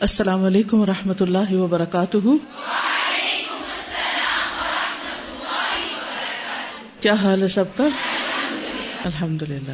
السلام 0.00 0.44
علیکم 0.44 0.80
و 0.80 0.86
رحمۃ 0.86 1.20
اللہ 1.20 1.52
وبرکاتہ۔ 1.52 2.16
کیا 7.00 7.12
حال 7.12 7.42
ہے 7.42 7.48
سب 7.48 7.64
کا؟ 7.76 7.88
الحمد 9.04 9.42
للہ 9.42 9.72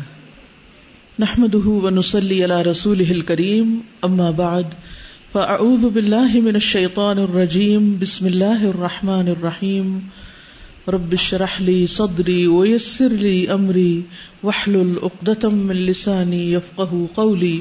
نحمد 1.19 1.55
ونسلی 1.55 2.45
علی 2.45 2.71
رسول 2.71 3.21
کریم 3.21 3.81
اما 4.03 4.31
بعد، 4.31 4.63
فاعوذ 5.33 5.85
باللہ 5.85 6.35
من 6.35 6.55
الشیطان 6.55 7.19
الرجیم، 7.19 7.97
بسم 8.01 8.27
اللہ 8.27 8.65
الرحمن 8.65 9.29
الرحیم۔ 9.29 9.99
رب 10.89 11.13
اشرح 11.13 11.63
لي 11.63 11.87
صدري 11.87 12.47
ويسر 12.47 13.09
لي 13.09 13.47
امري 13.49 14.01
واحلل 14.43 14.95
عقدة 15.03 15.49
من 15.53 15.77
لساني 15.77 16.53
يفقهوا 16.53 17.07
قولي 17.15 17.61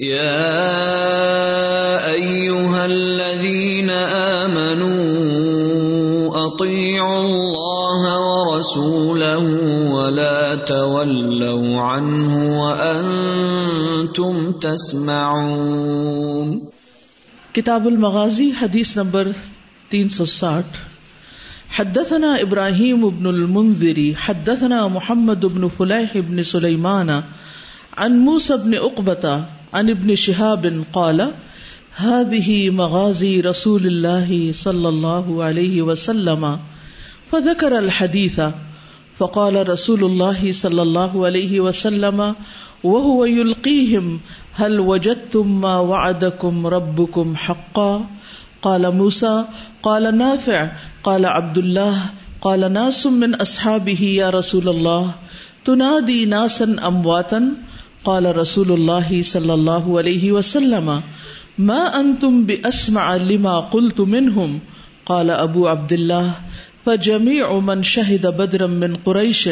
يا 0.00 0.40
أيها 2.10 2.84
الذين 2.84 3.90
آمنوا 4.40 4.96
أطيعوا 6.46 7.18
الله 7.18 8.28
ورسوله 8.28 9.44
ولا 9.92 10.54
تولوا 10.54 11.80
عنه 11.80 12.62
وأنتم 12.62 14.52
تسمعون 14.52 16.60
کتاب 17.52 17.86
المغازی، 17.86 18.50
حدیث 18.62 18.96
نمبر 18.96 19.28
تین 19.88 20.08
سو 20.08 20.24
ساٹھ۔ 20.24 20.76
حدثنا 21.80 22.34
ابراہیم 22.34 23.04
ابن 23.04 23.26
المنذری 23.26 24.12
حدثنا 24.26 24.86
محمد 24.86 25.44
ابن 25.44 25.68
فلیح 25.76 26.08
ابن 26.14 26.42
سلیمان، 26.42 27.20
عن 27.96 28.18
موسى 28.18 28.54
بن 28.64 28.74
عقبة 28.74 29.40
عن 29.74 29.90
ابن 29.90 30.14
شهاب 30.14 30.84
قال 30.92 31.32
هذه 31.96 32.70
مغازي 32.70 33.40
رسول 33.40 33.86
الله 33.86 34.52
صلى 34.52 34.88
الله 34.88 35.44
عليه 35.44 35.82
وسلم 35.82 36.58
فذكر 37.32 37.78
الحديث 37.78 38.40
فقال 39.18 39.68
رسول 39.68 40.04
الله 40.04 40.52
صلى 40.52 40.82
الله 40.82 41.26
عليه 41.26 41.60
وسلم 41.60 42.34
وهو 42.84 43.24
يلقيهم 43.24 44.20
هل 44.52 44.80
وجدتم 44.80 45.60
ما 45.60 45.78
وعدكم 45.78 46.66
ربكم 46.66 47.36
حقا؟ 47.36 48.06
قال 48.62 48.94
موسى 48.94 49.44
قال 49.82 50.18
نافع، 50.18 50.72
قال 51.02 51.26
عبد 51.26 51.58
الله 51.58 52.10
قال 52.40 52.72
ناس 52.72 53.06
من 53.06 53.34
أصحابه 53.34 54.02
يا 54.02 54.30
رسول 54.30 54.68
الله 54.68 55.14
تنادي 55.64 56.26
ناسا 56.26 56.76
أمواتا 56.86 57.54
قال 58.04 58.36
رسول 58.36 58.72
الله 58.72 59.22
صلى 59.22 59.54
الله 59.54 59.98
عليه 59.98 60.32
وسلم، 60.32 61.02
ما 61.58 62.00
أنتم 62.00 62.44
بأسمع 62.44 63.16
لما 63.16 63.60
قلت 63.60 64.00
منهم؟ 64.00 64.60
قال 65.06 65.30
أبو 65.30 65.68
عبد 65.68 65.92
الله 65.92 66.34
فجميع 66.86 67.58
من 67.58 67.82
شهد 67.82 68.26
بدرا 68.26 68.66
من 68.66 68.96
قريش 68.96 69.48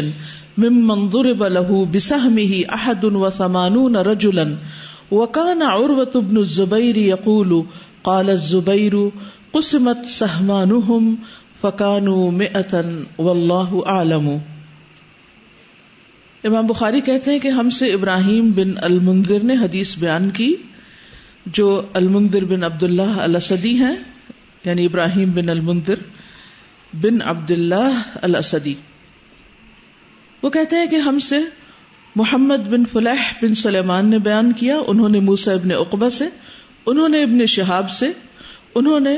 ممن 0.58 1.08
ضرب 1.08 1.42
له 1.42 1.86
بسهمه 1.86 2.64
أحد 2.74 3.04
وثمانون 3.04 3.96
رجلا 3.96 4.56
وكان 5.10 5.62
عروة 5.62 6.14
بن 6.14 6.38
الزبير 6.38 6.96
يقول 6.96 7.66
قال 8.04 8.30
الزبير 8.30 9.10
قسمت 9.52 10.06
سهمانهم 10.06 11.18
فكانوا 11.62 12.30
مئة 12.30 12.84
والله 13.18 13.84
أعلم 13.86 14.40
امام 16.44 16.66
بخاری 16.66 17.00
کہتے 17.00 17.30
ہیں 17.30 17.38
کہ 17.38 17.48
ہم 17.48 17.70
سے 17.70 17.92
ابراہیم 17.92 18.50
بن 18.50 18.72
المنذر 18.76 19.42
نے 19.42 19.54
حدیث 19.54 19.98
بیان 19.98 20.30
کی، 20.30 20.54
جو 21.46 21.82
المنذر 21.92 22.44
بن 22.44 22.64
عبداللہ 22.64 23.02
الاسدی 23.02 23.76
ہیں 23.76 23.96
یعنی 24.64 24.84
ابراہیم 24.84 25.30
بن 25.30 25.48
المنذر 25.48 25.94
بن 26.92 27.22
عبداللہ 27.22 28.02
الاسدی۔ 28.22 28.74
وہ 30.42 30.50
کہتے 30.50 30.76
ہیں 30.76 30.86
کہ 30.86 30.96
ہم 30.96 31.18
سے 31.18 31.36
محمد 32.16 32.68
بن 32.68 32.84
فلح 32.84 33.32
بن 33.42 33.54
سلیمان 33.54 34.10
نے 34.10 34.18
بیان 34.18 34.52
کیا، 34.52 34.78
انہوں 34.86 35.08
نے 35.08 35.20
موسا 35.20 35.52
ابن 35.52 35.72
اقبا 35.72 36.10
سے، 36.10 36.24
انہوں 36.86 37.08
نے 37.08 37.22
ابن 37.22 37.46
شہاب 37.46 37.90
سے، 37.90 38.06
انہوں 38.74 39.00
نے 39.00 39.16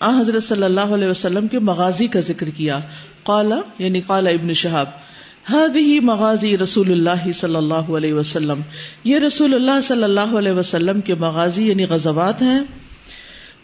آ 0.00 0.20
حضرت 0.20 0.44
صلی 0.44 0.62
اللہ 0.62 0.80
علیہ 0.80 1.08
وسلم 1.08 1.48
کے 1.48 1.58
مغازی 1.58 2.06
کا 2.06 2.20
ذکر 2.20 2.48
کیا۔ 2.48 2.80
قالا 3.22 3.60
یعنی 3.78 4.00
قالا 4.00 4.30
ابن 4.30 4.52
شہاب۔ 4.52 5.03
هذه 5.52 5.98
مغازی 6.02 6.58
رسول 6.58 6.92
اللہ 6.92 7.30
صلی 7.30 7.56
اللہ 7.56 7.90
علیہ 7.96 8.14
وسلم، 8.14 8.60
یہ 9.04 9.18
رسول 9.18 9.54
اللہ 9.54 9.80
صلی 9.82 10.02
اللہ 10.02 10.34
علیہ 10.38 10.52
وسلم 10.52 11.00
کے 11.00 11.14
مغازی 11.14 11.68
یعنی 11.68 11.84
غزوات 11.84 12.42
ہیں۔ 12.42 12.60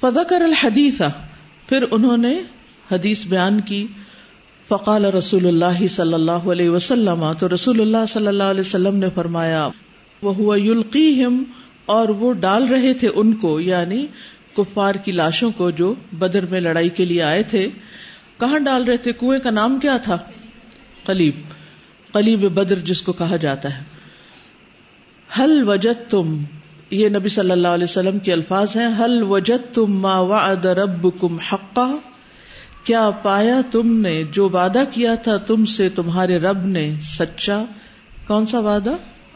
فذکر 0.01 0.41
الحدیث، 0.41 1.03
پھر 1.69 1.85
انہوں 1.91 2.17
نے 2.17 2.41
حدیث 2.93 3.27
بیان 3.27 3.61
کی۔ 3.61 3.87
فقال 4.69 5.05
رسول 5.05 5.47
اللہ 5.47 5.87
صلی 5.87 6.15
اللہ 6.15 6.47
علیہ 6.53 6.71
وسلم، 6.71 7.33
تو 7.33 7.49
رسول 7.55 7.81
اللہ 7.81 8.07
صلی 8.09 8.27
اللہ 8.27 8.43
علیہ 8.43 8.61
وسلم 8.61 8.97
نے 8.97 9.07
فرمایا 9.15 9.69
وہ 10.23 10.61
یلقیہم، 10.61 11.43
اور 11.87 12.09
وہ 12.09 12.33
ڈال 12.33 12.67
رہے 12.67 12.95
تھے 12.95 13.09
ان 13.15 13.33
کو 13.33 13.61
یعنی 13.61 14.07
کفار 14.57 14.95
کی 14.95 15.13
لاشوں 15.13 15.51
کو 15.51 15.71
جو 15.71 15.95
بدر 16.13 16.47
میں 16.47 16.61
لڑائی 16.61 16.89
کے 16.89 17.05
لیے 17.05 17.23
آئے 17.23 17.43
تھے۔ 17.43 17.69
کہاں 18.39 18.59
ڈال 18.59 18.85
رہے 18.85 18.97
تھے؟ 18.97 19.13
کنویں 19.13 19.39
کا 19.39 19.51
نام 19.51 19.79
کیا 19.79 19.97
تھا؟ 19.97 20.17
قلیب۔ 21.05 21.35
قلیب 22.13 22.41
بدر 22.41 22.79
جس 22.79 23.03
کو 23.03 23.13
کہا 23.13 23.37
جاتا 23.37 23.79
ہے۔ 23.79 23.83
حل 25.39 25.69
وجد 25.69 26.11
تم 26.11 26.45
یہ 26.91 27.09
نبی 27.09 27.29
صلی 27.29 27.51
اللہ 27.51 27.69
علیہ 27.69 27.85
وسلم 27.85 28.19
کے 28.19 28.33
الفاظ 28.33 28.77
ہیں 28.77 28.89
حل 28.99 29.23
وجد 29.23 29.75
تم 29.75 30.01
ما 30.01 30.19
وعد 30.19 30.65
ربکم 30.65 31.39
حقا؟ 31.39 31.97
کیا 32.85 33.11
پایا 33.11 33.61
تم 33.71 34.01
نے 34.01 34.25
جو 34.25 34.49
وعدہ 34.49 34.83
کیا 34.91 35.15
تھا 35.15 35.37
تم 35.37 35.65
سے 35.65 35.89
تمہارے 35.89 36.39
رب 36.39 36.67
نے 36.67 36.95
سچا؟ 37.03 37.65
کون 38.27 38.47
سا 38.47 38.59
وعدہ؟ 38.59 38.91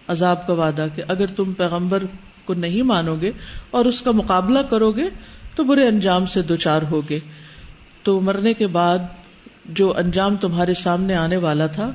عذاب 0.08 0.46
کا 0.46 0.52
وعدہ 0.52 0.86
کہ 0.94 1.02
اگر 1.08 1.26
تم 1.26 1.52
پیغمبر 1.52 2.02
کو 2.44 2.54
نہیں 2.54 2.82
مانو 2.82 3.16
گے 3.16 3.30
اور 3.70 3.84
اس 3.84 4.02
کا 4.02 4.10
مقابلہ 4.10 4.58
کرو 4.58 4.92
گے 4.92 5.08
تو 5.56 5.64
برے 5.64 5.88
انجام 5.88 6.26
سے 6.26 6.42
دوچار 6.42 6.82
ہوگے۔ 6.90 7.18
تو 8.02 8.20
مرنے 8.20 8.54
کے 8.54 8.66
بعد 8.66 8.98
جو 9.64 9.96
انجام 9.96 10.36
تمہارے 10.36 10.74
سامنے 10.74 11.14
آنے 11.14 11.36
والا 11.36 11.66
تھا 11.66 11.92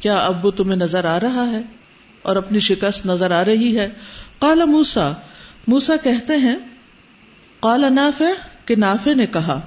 کیا 0.00 0.24
اب 0.24 0.46
وہ 0.46 0.50
تمہیں 0.50 0.76
نظر 0.76 1.04
آ 1.04 1.20
رہا 1.20 1.50
ہے 1.50 1.62
اور 2.22 2.36
اپنی 2.36 2.60
شکست 2.60 3.06
نظر 3.06 3.30
آ 3.30 3.44
رہی 3.44 3.78
ہے؟ 3.78 3.88
کالا 4.38 4.64
موسا 4.64 5.12
موسا 5.66 5.96
کہتے 6.02 6.36
ہیں 6.36 6.56
کالا 7.60 7.88
نافع، 7.88 8.24
کہ 8.66 8.76
نافع 8.76 9.14
نے 9.14 9.26
کہا۔ 9.26 9.60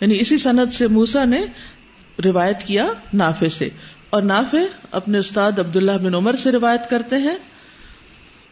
یعنی 0.00 0.20
اسی 0.20 0.38
سند 0.38 0.72
سے 0.72 0.86
موسا 0.86 1.24
نے 1.24 1.42
روایت 2.24 2.62
کیا 2.62 2.86
نافع 3.14 3.48
سے۔ 3.48 3.68
اور 4.10 4.22
نافع 4.22 4.58
اپنے 4.90 5.18
استاد 5.18 5.58
عبداللہ 5.58 5.92
بن 5.92 6.14
عمر 6.14 6.32
سے 6.32 6.52
روایت 6.52 6.90
کرتے 6.90 7.16
ہیں۔ 7.16 7.36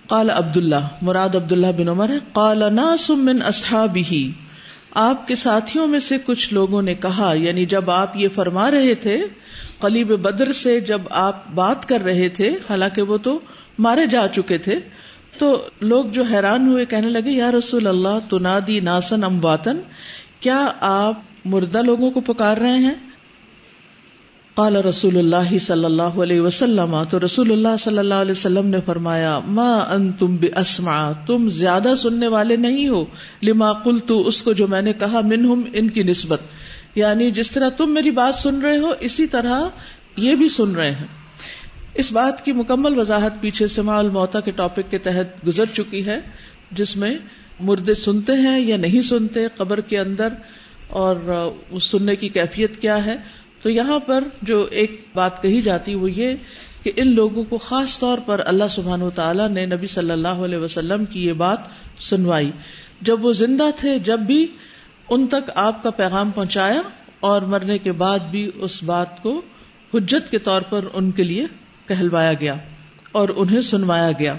قال 0.06 0.30
عبد 0.30 0.56
اللہ 0.56 0.88
مراد 1.02 1.34
عبد 1.34 1.52
اللہ 1.52 1.66
بن 1.78 1.88
عمر 1.88 2.08
ہے۔ 2.08 2.18
قال 2.32 2.74
ناس 2.74 3.10
من 3.10 3.42
اصحابہ۔ 3.42 4.47
آپ 4.90 5.28
کے 5.28 5.34
ساتھیوں 5.34 5.86
میں 5.86 6.00
سے 6.00 6.16
کچھ 6.24 6.54
لوگوں 6.54 6.82
نے 6.82 6.94
کہا 6.94 7.32
یعنی 7.36 7.66
جب 7.66 7.90
آپ 7.90 8.16
یہ 8.16 8.28
فرما 8.28 8.70
رہے 8.70 8.94
تھے، 8.94 9.22
قلیب 9.80 10.08
بدر 10.08 10.52
سے 10.52 10.80
جب 10.80 11.00
آپ 11.10 11.50
بات 11.50 11.88
کر 11.88 12.00
رہے 12.00 12.28
تھے، 12.28 12.48
حالانکہ 12.70 13.02
وہ 13.02 13.18
تو 13.18 13.40
مارے 13.78 14.06
جا 14.06 14.28
چکے 14.28 14.58
تھے، 14.58 14.78
تو 15.38 15.68
لوگ 15.80 16.04
جو 16.04 16.22
حیران 16.22 16.68
ہوئے، 16.68 16.84
کہنے 16.84 17.08
لگے، 17.08 17.30
یا 17.30 17.52
رسول 17.52 17.86
اللہ، 17.86 18.18
تنادی 18.30 18.80
ناسن 18.80 19.24
امواتن 19.24 19.78
کیا 20.40 20.72
آپ 20.80 21.20
مردہ 21.44 21.82
لوگوں 21.82 22.10
کو 22.10 22.20
پکار 22.20 22.56
رہے 22.56 22.76
ہیں؟ 22.76 22.94
قال 24.58 24.76
رسول 24.76 25.16
اللہ 25.18 25.58
صلی 25.58 25.84
اللہ 25.84 26.02
علیہ 26.02 26.40
وسلم، 26.40 27.04
تو 27.04 27.20
رسول 27.24 27.52
اللہ 27.52 27.76
صلی 27.78 27.98
اللہ 27.98 28.14
علیہ 28.14 28.30
وسلم 28.30 28.66
نے 28.66 28.78
فرمایا، 28.86 29.40
ما 29.46 29.74
انتم 29.74 30.36
باسمع، 30.36 31.12
تم 31.26 31.48
زیادہ 31.48 31.94
سننے 31.96 32.28
والے 32.28 32.56
نہیں 32.56 32.88
ہو، 32.88 33.04
لما 33.42 33.72
قلت، 33.72 34.12
اس 34.26 34.42
کو 34.42 34.52
جو 34.52 34.66
میں 34.66 34.82
نے 34.82 34.92
کہا، 34.92 35.20
منہم، 35.20 35.62
ان 35.72 35.88
کی 35.88 36.02
نسبت۔ 36.02 36.40
یعنی 36.94 37.30
جس 37.30 37.50
طرح 37.50 37.68
تم 37.68 37.94
میری 37.94 38.10
بات 38.10 38.34
سن 38.34 38.60
رہے 38.60 38.78
ہو، 38.78 38.92
اسی 39.00 39.26
طرح 39.26 39.62
یہ 40.16 40.34
بھی 40.34 40.48
سن 40.48 40.74
رہے 40.74 40.90
ہیں۔ 40.90 41.06
اس 41.94 42.12
بات 42.12 42.44
کی 42.44 42.52
مکمل 42.52 42.98
وضاحت 42.98 43.40
پیچھے 43.40 43.66
سما 43.66 43.98
الموتا 43.98 44.40
کے 44.40 44.50
ٹاپک 44.50 44.90
کے 44.90 44.98
تحت 44.98 45.46
گزر 45.46 45.64
چکی 45.72 46.06
ہے، 46.06 46.20
جس 46.72 46.96
میں 46.96 47.18
مردے 47.60 47.94
سنتے 47.94 48.32
ہیں 48.32 48.60
یا 48.60 48.76
نہیں 48.76 49.00
سنتے، 49.00 49.46
قبر 49.56 49.80
کے 49.80 49.98
اندر، 49.98 50.28
اور 50.88 51.16
سننے 51.80 52.16
کی 52.16 52.28
کیفیت 52.28 52.82
کیا 52.82 53.06
ہے۔ 53.06 53.16
تو 53.62 53.70
یہاں 53.70 53.98
پر 53.98 54.24
جو 54.42 54.64
ایک 54.70 55.04
بات 55.14 55.42
کہی 55.42 55.62
جاتی 55.62 55.94
وہ 55.94 56.10
یہ 56.10 56.34
کہ 56.82 56.92
ان 56.96 57.14
لوگوں 57.14 57.44
کو 57.44 57.58
خاص 57.58 57.98
طور 57.98 58.18
پر 58.26 58.40
اللہ 58.46 58.64
سبحان 58.70 59.02
و 59.02 59.10
تعالیٰ 59.10 59.48
نے 59.48 59.66
نبی 59.66 59.86
صلی 59.86 60.10
اللہ 60.10 60.28
علیہ 60.28 60.58
وسلم 60.58 61.04
کی 61.04 61.26
یہ 61.26 61.32
بات 61.32 61.58
سنوائی۔ 61.98 62.50
جب 63.00 63.24
وہ 63.24 63.32
زندہ 63.32 63.64
تھے، 63.76 63.98
جب 63.98 64.20
بھی 64.20 64.46
ان 65.10 65.26
تک 65.26 65.50
آپ 65.54 65.82
کا 65.82 65.90
پیغام 65.90 66.30
پہنچایا 66.30 66.80
اور 67.20 67.42
مرنے 67.42 67.78
کے 67.78 67.92
بعد 67.92 68.18
بھی 68.18 68.50
اس 68.54 68.82
بات 68.82 69.22
کو 69.22 69.42
حجت 69.94 70.30
کے 70.30 70.38
طور 70.38 70.62
پر 70.62 70.84
ان 70.92 71.10
کے 71.10 71.24
لیے 71.24 71.46
کہلوایا 71.86 72.32
گیا 72.32 72.54
اور 73.12 73.28
انہیں 73.28 73.60
سنوایا 73.60 74.10
گیا۔ 74.18 74.36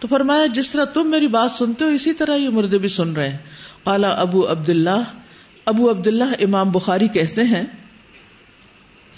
تو 0.00 0.08
فرمایا، 0.08 0.46
جس 0.46 0.70
طرح 0.70 0.84
تم 0.84 1.10
میری 1.10 1.26
بات 1.26 1.50
سنتے 1.50 1.84
ہو، 1.84 1.90
اسی 1.90 2.12
طرح 2.12 2.36
یہ 2.36 2.48
مردے 2.48 2.78
بھی 2.78 2.88
سن 2.88 3.12
رہے 3.12 3.28
ہیں۔ 3.28 3.38
اعلی 3.86 4.06
ابو 4.10 4.50
عبد 4.50 4.68
اللہ 4.68 5.02
ابو 5.64 5.90
عبد 5.90 6.06
اللہ 6.06 6.32
امام 6.40 6.70
بخاری 6.70 7.08
کہتے 7.08 7.42
ہیں 7.42 7.62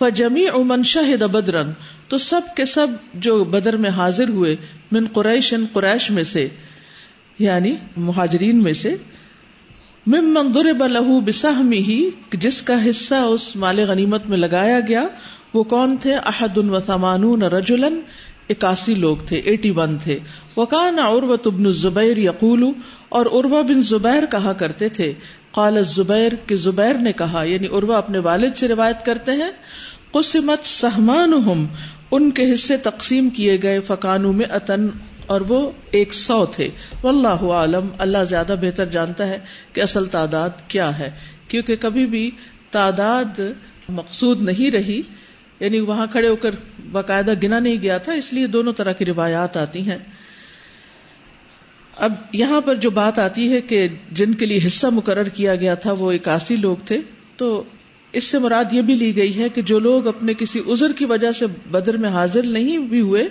فجمی 0.03 0.49
امن 0.49 0.83
شاہد 0.83 1.23
بدرن، 1.23 1.71
تو 2.09 2.19
سب 2.19 2.41
کے 2.57 2.65
سب 2.65 2.87
جو 3.15 3.45
بدر 3.45 3.77
میں 3.77 3.91
حاضر 3.91 4.29
ہوئے، 4.29 4.57
من 4.93 5.07
قریش 5.13 5.55
قریش 5.73 6.11
میں 6.11 6.23
سے 6.23 6.49
یعنی 7.39 7.77
مہاجرین 7.97 8.63
میں 8.63 8.73
سے، 8.73 8.97
ممن 10.07 10.53
ضرب 10.53 10.87
له 10.87 11.21
بسہمی 11.25 11.79
ہی 11.79 12.11
جس 12.33 12.63
کا 12.63 12.89
حصہ 12.89 13.15
اس 13.15 13.57
مال 13.57 13.79
غنیمت 13.79 14.27
میں 14.27 14.39
لگایا 14.39 14.81
گیا، 14.89 15.05
وہ 15.55 15.63
کون 15.63 15.97
تھے؟ 15.97 16.15
احد 16.15 16.59
و 16.59 16.81
ثمانون 16.87 17.43
رجلن، 17.43 18.01
اکاسی 18.49 18.95
لوگ 18.95 19.17
تھے، 19.27 19.37
ایٹی 19.37 19.71
ون 19.71 19.99
تھے۔ 19.99 20.19
وکان 20.57 20.99
عروت 20.99 21.47
ابن 21.47 21.67
الزبیر 21.67 22.17
یقول 22.17 22.65
اور 23.09 23.27
عروا 23.27 23.63
بن 23.63 23.83
زبیر 23.83 24.27
کہا 24.31 24.53
کرتے 24.53 24.89
تھے 24.89 25.13
قال 25.53 25.77
الزبیر، 25.77 26.33
کہ 26.47 26.57
زبیر 26.57 26.95
نے 26.95 27.13
کہا 27.13 27.43
یعنی 27.43 27.67
عروا 27.67 27.99
اپنے 27.99 28.19
والد 28.19 28.57
سے 28.57 28.69
روایت 28.69 29.05
کرتے 29.05 29.33
ہیں، 29.33 29.51
قسمت 30.13 30.65
سہمانہم، 30.65 31.67
ان 32.11 32.31
کے 32.31 32.53
حصے 32.55 32.77
تقسیم 32.77 33.31
کیے 33.31 33.59
گئے، 33.63 33.81
فکانو 33.81 34.33
میں 34.33 34.47
اتن 34.51 34.89
اور 35.27 35.41
وہ 35.41 35.71
ایک 35.91 36.15
سو 36.15 36.47
تھے۔ 36.47 36.69
واللہ 37.03 37.45
عالم، 37.53 37.89
اللہ 37.99 38.25
زیادہ 38.25 38.55
بہتر 38.61 38.87
جانتا 38.87 39.27
ہے 39.27 39.39
کہ 39.73 39.81
اصل 39.81 40.07
تعداد 40.07 40.51
کیا 40.69 40.99
ہے۔ 40.99 41.11
کیونکہ 41.49 41.77
کبھی 41.77 42.07
بھی 42.07 42.31
تعداد 42.71 43.41
مقصود 43.89 44.43
نہیں 44.43 44.71
رہی 44.71 45.03
یعنی 45.61 45.81
وہاں 45.81 46.07
کھڑے 46.07 46.29
ہو 46.29 46.37
کر 46.37 46.51
باقاعدہ 46.93 47.35
گنا 47.43 47.59
نہیں 47.59 47.77
گیا 47.83 47.99
تھا، 47.99 48.13
اس 48.13 48.33
لیے 48.33 48.47
دونوں 48.47 48.73
طرح 48.73 48.93
کی 48.93 49.05
روایات 49.05 49.57
آتی 49.57 49.91
ہیں۔ 49.91 49.99
اب 52.03 52.13
یہاں 52.33 52.61
پر 52.61 52.75
جو 52.75 52.91
بات 52.91 53.19
آتی 53.19 53.53
ہے 53.53 53.61
کہ 53.61 53.89
جن 54.13 54.33
کے 54.35 54.47
لیے 54.47 54.61
حصہ 54.67 54.87
مقرر 54.87 55.29
کیا 55.29 55.55
گیا 55.55 55.75
تھا 55.75 55.93
وہ 55.93 56.13
اکاسی 56.13 56.57
لوگ 56.57 56.77
تھے، 56.87 56.99
تو 57.37 57.63
اس 58.13 58.25
سے 58.25 58.39
مراد 58.39 58.73
یہ 58.73 58.83
بھی 58.83 58.95
لی 58.95 59.17
گئی 59.17 59.39
ہے 59.39 59.49
کہ 59.49 59.63
جو 59.63 59.79
لوگ 59.79 60.07
اپنے 60.07 60.35
کسی 60.35 60.61
عذر 60.73 60.93
کی 60.93 61.05
وجہ 61.05 61.33
سے 61.33 61.47
بدر 61.71 61.97
میں 61.97 62.09
حاضر 62.09 62.47
نہیں 62.47 62.79
بھی 62.79 63.01
ہوئے، 63.01 63.29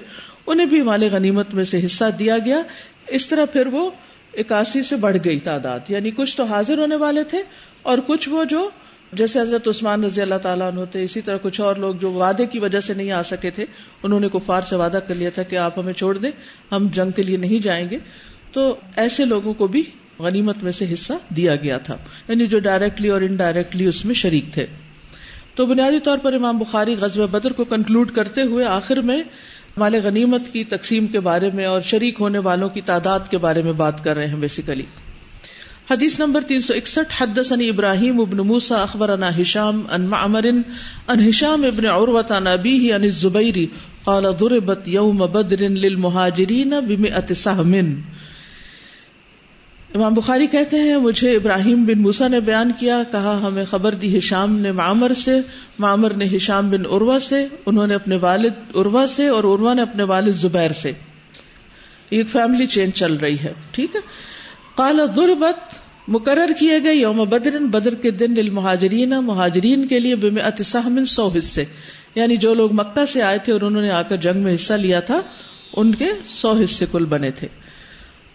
انہیں 0.47 0.67
بھی 0.67 0.81
مال 0.81 1.03
غنیمت 1.11 1.53
میں 1.53 1.63
سے 1.63 1.85
حصہ 1.85 2.05
دیا 2.19 2.37
گیا۔ 2.37 2.61
اس 3.07 3.27
طرح 3.27 3.45
پھر 3.45 3.67
وہ 3.67 3.89
اکاسی 4.37 4.83
سے 4.83 4.95
بڑھ 4.95 5.17
گئی 5.25 5.39
تعداد 5.39 5.89
یعنی 5.89 6.11
کچھ 6.11 6.37
تو 6.37 6.43
حاضر 6.43 6.77
ہونے 6.77 6.95
والے 6.95 7.23
تھے 7.23 7.43
اور 7.81 7.97
کچھ 8.07 8.29
وہ 8.29 8.43
جو، 8.43 8.69
جیسے 9.13 9.39
حضرت 9.39 9.67
عثمان 9.67 10.03
رضی 10.03 10.21
اللہ 10.21 10.41
تعالیٰ 10.41 10.71
عنہ 10.71 10.85
تھے، 10.91 11.03
اسی 11.03 11.21
طرح 11.21 11.37
کچھ 11.41 11.61
اور 11.61 11.75
لوگ 11.75 11.95
جو 11.95 12.11
وعدے 12.11 12.45
کی 12.45 12.59
وجہ 12.59 12.79
سے 12.79 12.93
نہیں 12.93 13.11
آ 13.11 13.21
سکے 13.23 13.49
تھے، 13.49 13.65
انہوں 14.03 14.19
نے 14.19 14.29
کفار 14.29 14.61
سے 14.61 14.75
وعدہ 14.75 14.99
کر 15.07 15.15
لیا 15.15 15.29
تھا 15.29 15.43
کہ 15.43 15.55
آپ 15.57 15.79
ہمیں 15.79 15.93
چھوڑ 15.93 16.17
دیں، 16.17 16.31
ہم 16.71 16.87
جنگ 16.93 17.11
کے 17.11 17.23
لیے 17.23 17.37
نہیں 17.37 17.63
جائیں 17.63 17.89
گے۔ 17.89 17.97
تو 18.51 18.75
ایسے 18.95 19.25
لوگوں 19.25 19.53
کو 19.53 19.67
بھی 19.67 19.83
غنیمت 20.19 20.63
میں 20.63 20.71
سے 20.71 20.93
حصہ 20.93 21.13
دیا 21.35 21.55
گیا 21.55 21.77
تھا۔ 21.77 21.97
یعنی 22.27 22.47
جو 22.47 22.59
ڈائریکٹلی 22.59 23.09
اور 23.09 23.21
انڈائریکٹلی 23.21 23.85
اس 23.85 24.05
میں 24.05 24.13
شریک 24.13 24.45
تھے۔ 24.51 24.65
تو 25.55 25.65
بنیادی 25.65 25.99
طور 25.99 26.17
پر 26.17 26.33
امام 26.33 26.57
بخاری 26.57 26.95
غزب 26.95 27.29
بدر 27.29 27.51
کو 27.51 27.63
کنکلوڈ 27.63 28.11
کرتے 28.11 28.41
ہوئے 28.41 28.65
آخر 28.65 29.01
میں 29.01 29.23
مال 29.77 29.95
غنیمت 30.03 30.41
کی 30.53 30.63
تقسیم 30.63 31.07
کے 31.07 31.19
بارے 31.19 31.49
میں 31.53 31.65
اور 31.65 31.81
شریک 31.81 32.17
ہونے 32.19 32.39
والوں 32.39 32.69
کی 32.69 32.81
تعداد 32.81 33.19
کے 33.29 33.37
بارے 33.37 33.61
میں 33.61 33.71
بات 33.71 34.03
کر 34.03 34.15
رہے 34.15 34.27
ہیں 34.27 34.35
بیسیکلی 34.35 34.83
حدیث 35.91 36.19
نمبر 36.19 36.41
تین 36.41 36.61
سو 36.61 36.73
اکسٹھ 36.73 37.23
حدثني 37.23 37.69
ابراہیم 37.69 38.21
ابن 38.21 38.37
موسى 38.37 38.73
اخبرنا 38.73 39.29
هشام 39.39 39.81
ان 39.91 40.01
معمر 40.01 40.45
ان 40.45 41.27
هشام 41.27 41.63
ابن 41.63 41.85
عروة 41.85 42.37
عن 42.37 42.47
ابيه 42.47 42.95
عن 42.95 43.03
الزبير 43.03 43.65
قال 44.03 44.25
ضربت 44.39 44.87
يوم 44.87 45.17
بدر 45.17 45.69
للمهاجرين 45.69 46.73
بمئة 46.87 47.33
سهم۔ 47.35 48.01
امام 49.95 50.13
بخاری 50.13 50.47
کہتے 50.47 50.79
ہیں، 50.79 50.97
مجھے 50.97 51.35
ابراہیم 51.35 51.83
بن 51.83 52.01
موسا 52.01 52.27
نے 52.27 52.39
بیان 52.39 52.71
کیا، 52.79 53.03
کہا، 53.11 53.39
ہمیں 53.43 53.65
خبر 53.65 53.93
دی 53.93 54.17
ہشام 54.17 54.59
نے 54.59 54.71
معمر 54.71 55.13
سے، 55.13 55.39
معمر 55.79 56.13
نے 56.13 56.27
ہشام 56.35 56.69
بن 56.69 56.85
عروا 56.85 57.19
سے، 57.19 57.47
انہوں 57.65 57.87
نے 57.87 57.95
اپنے 57.95 58.15
والد 58.15 58.75
عروا 58.75 59.07
سے 59.07 59.27
اور 59.27 59.43
عروا 59.43 59.73
نے 59.73 59.81
اپنے 59.81 60.03
والد 60.03 60.31
زبیر 60.31 60.71
سے۔ 60.71 60.91
ایک 62.09 62.29
فیملی 62.29 62.65
چین 62.65 62.93
چل 62.93 63.13
رہی 63.13 63.39
ہے، 63.39 63.53
ٹھیک 63.71 63.95
ہے؟ 63.95 64.01
کالا 64.75 65.05
دربت 65.15 65.75
مقرر 66.07 66.51
کیے 66.59 66.79
گئے 66.83 66.95
یوم 66.95 67.29
بدر 67.29 67.59
بدر 67.59 67.95
کے 67.95 68.11
دن 68.11 68.33
المہاجرین 68.37 69.09
مہاجرین 69.09 69.87
کے 69.87 69.99
لیے 69.99 70.15
بے 70.15 70.39
اتساہمن 70.39 71.05
سو 71.05 71.29
حصے۔ 71.37 71.63
یعنی 72.15 72.35
جو 72.35 72.53
لوگ 72.53 72.73
مکہ 72.73 73.05
سے 73.05 73.21
آئے 73.21 73.37
تھے 73.37 73.53
اور 73.53 73.61
انہوں 73.61 73.81
نے 73.81 73.91
آ 73.91 74.01
کر 74.01 74.17
جنگ 74.17 74.37
میں 74.37 74.53
حصہ 74.53 74.73
لیا 74.73 74.99
تھا، 74.99 75.21
ان 75.73 75.95
کے 75.95 76.05
سو 76.25 76.53
حصے 76.63 76.85
کل 76.91 77.05
بنے 77.05 77.31
تھے۔ 77.31 77.47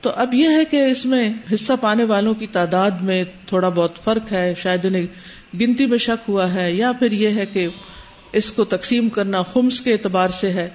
تو 0.06 0.12
اب 0.16 0.34
یہ 0.34 0.48
ہے 0.48 0.64
کہ 0.64 0.84
اس 0.84 1.06
میں 1.06 1.32
حصہ 1.54 1.72
پانے 1.80 2.04
والوں 2.04 2.34
کی 2.34 2.46
تعداد 2.46 2.90
میں 2.90 3.24
تھوڑا 3.46 3.68
بہت 3.68 3.98
فرق 4.04 4.32
ہے، 4.32 4.54
شاید 4.62 4.84
انہیں 4.84 5.06
گنتی 5.60 5.86
میں 5.86 5.98
شک 5.98 6.28
ہوا 6.28 6.54
ہے، 6.54 6.72
یا 6.72 6.92
پھر 6.92 7.12
یہ 7.12 7.28
ہے 7.28 7.46
کہ 7.46 7.68
اس 8.32 8.52
کو 8.52 8.64
تقسیم 8.64 9.08
کرنا 9.08 9.42
خمس 9.42 9.80
کے 9.80 9.92
اعتبار 9.92 10.28
سے 10.28 10.52
ہے، 10.52 10.68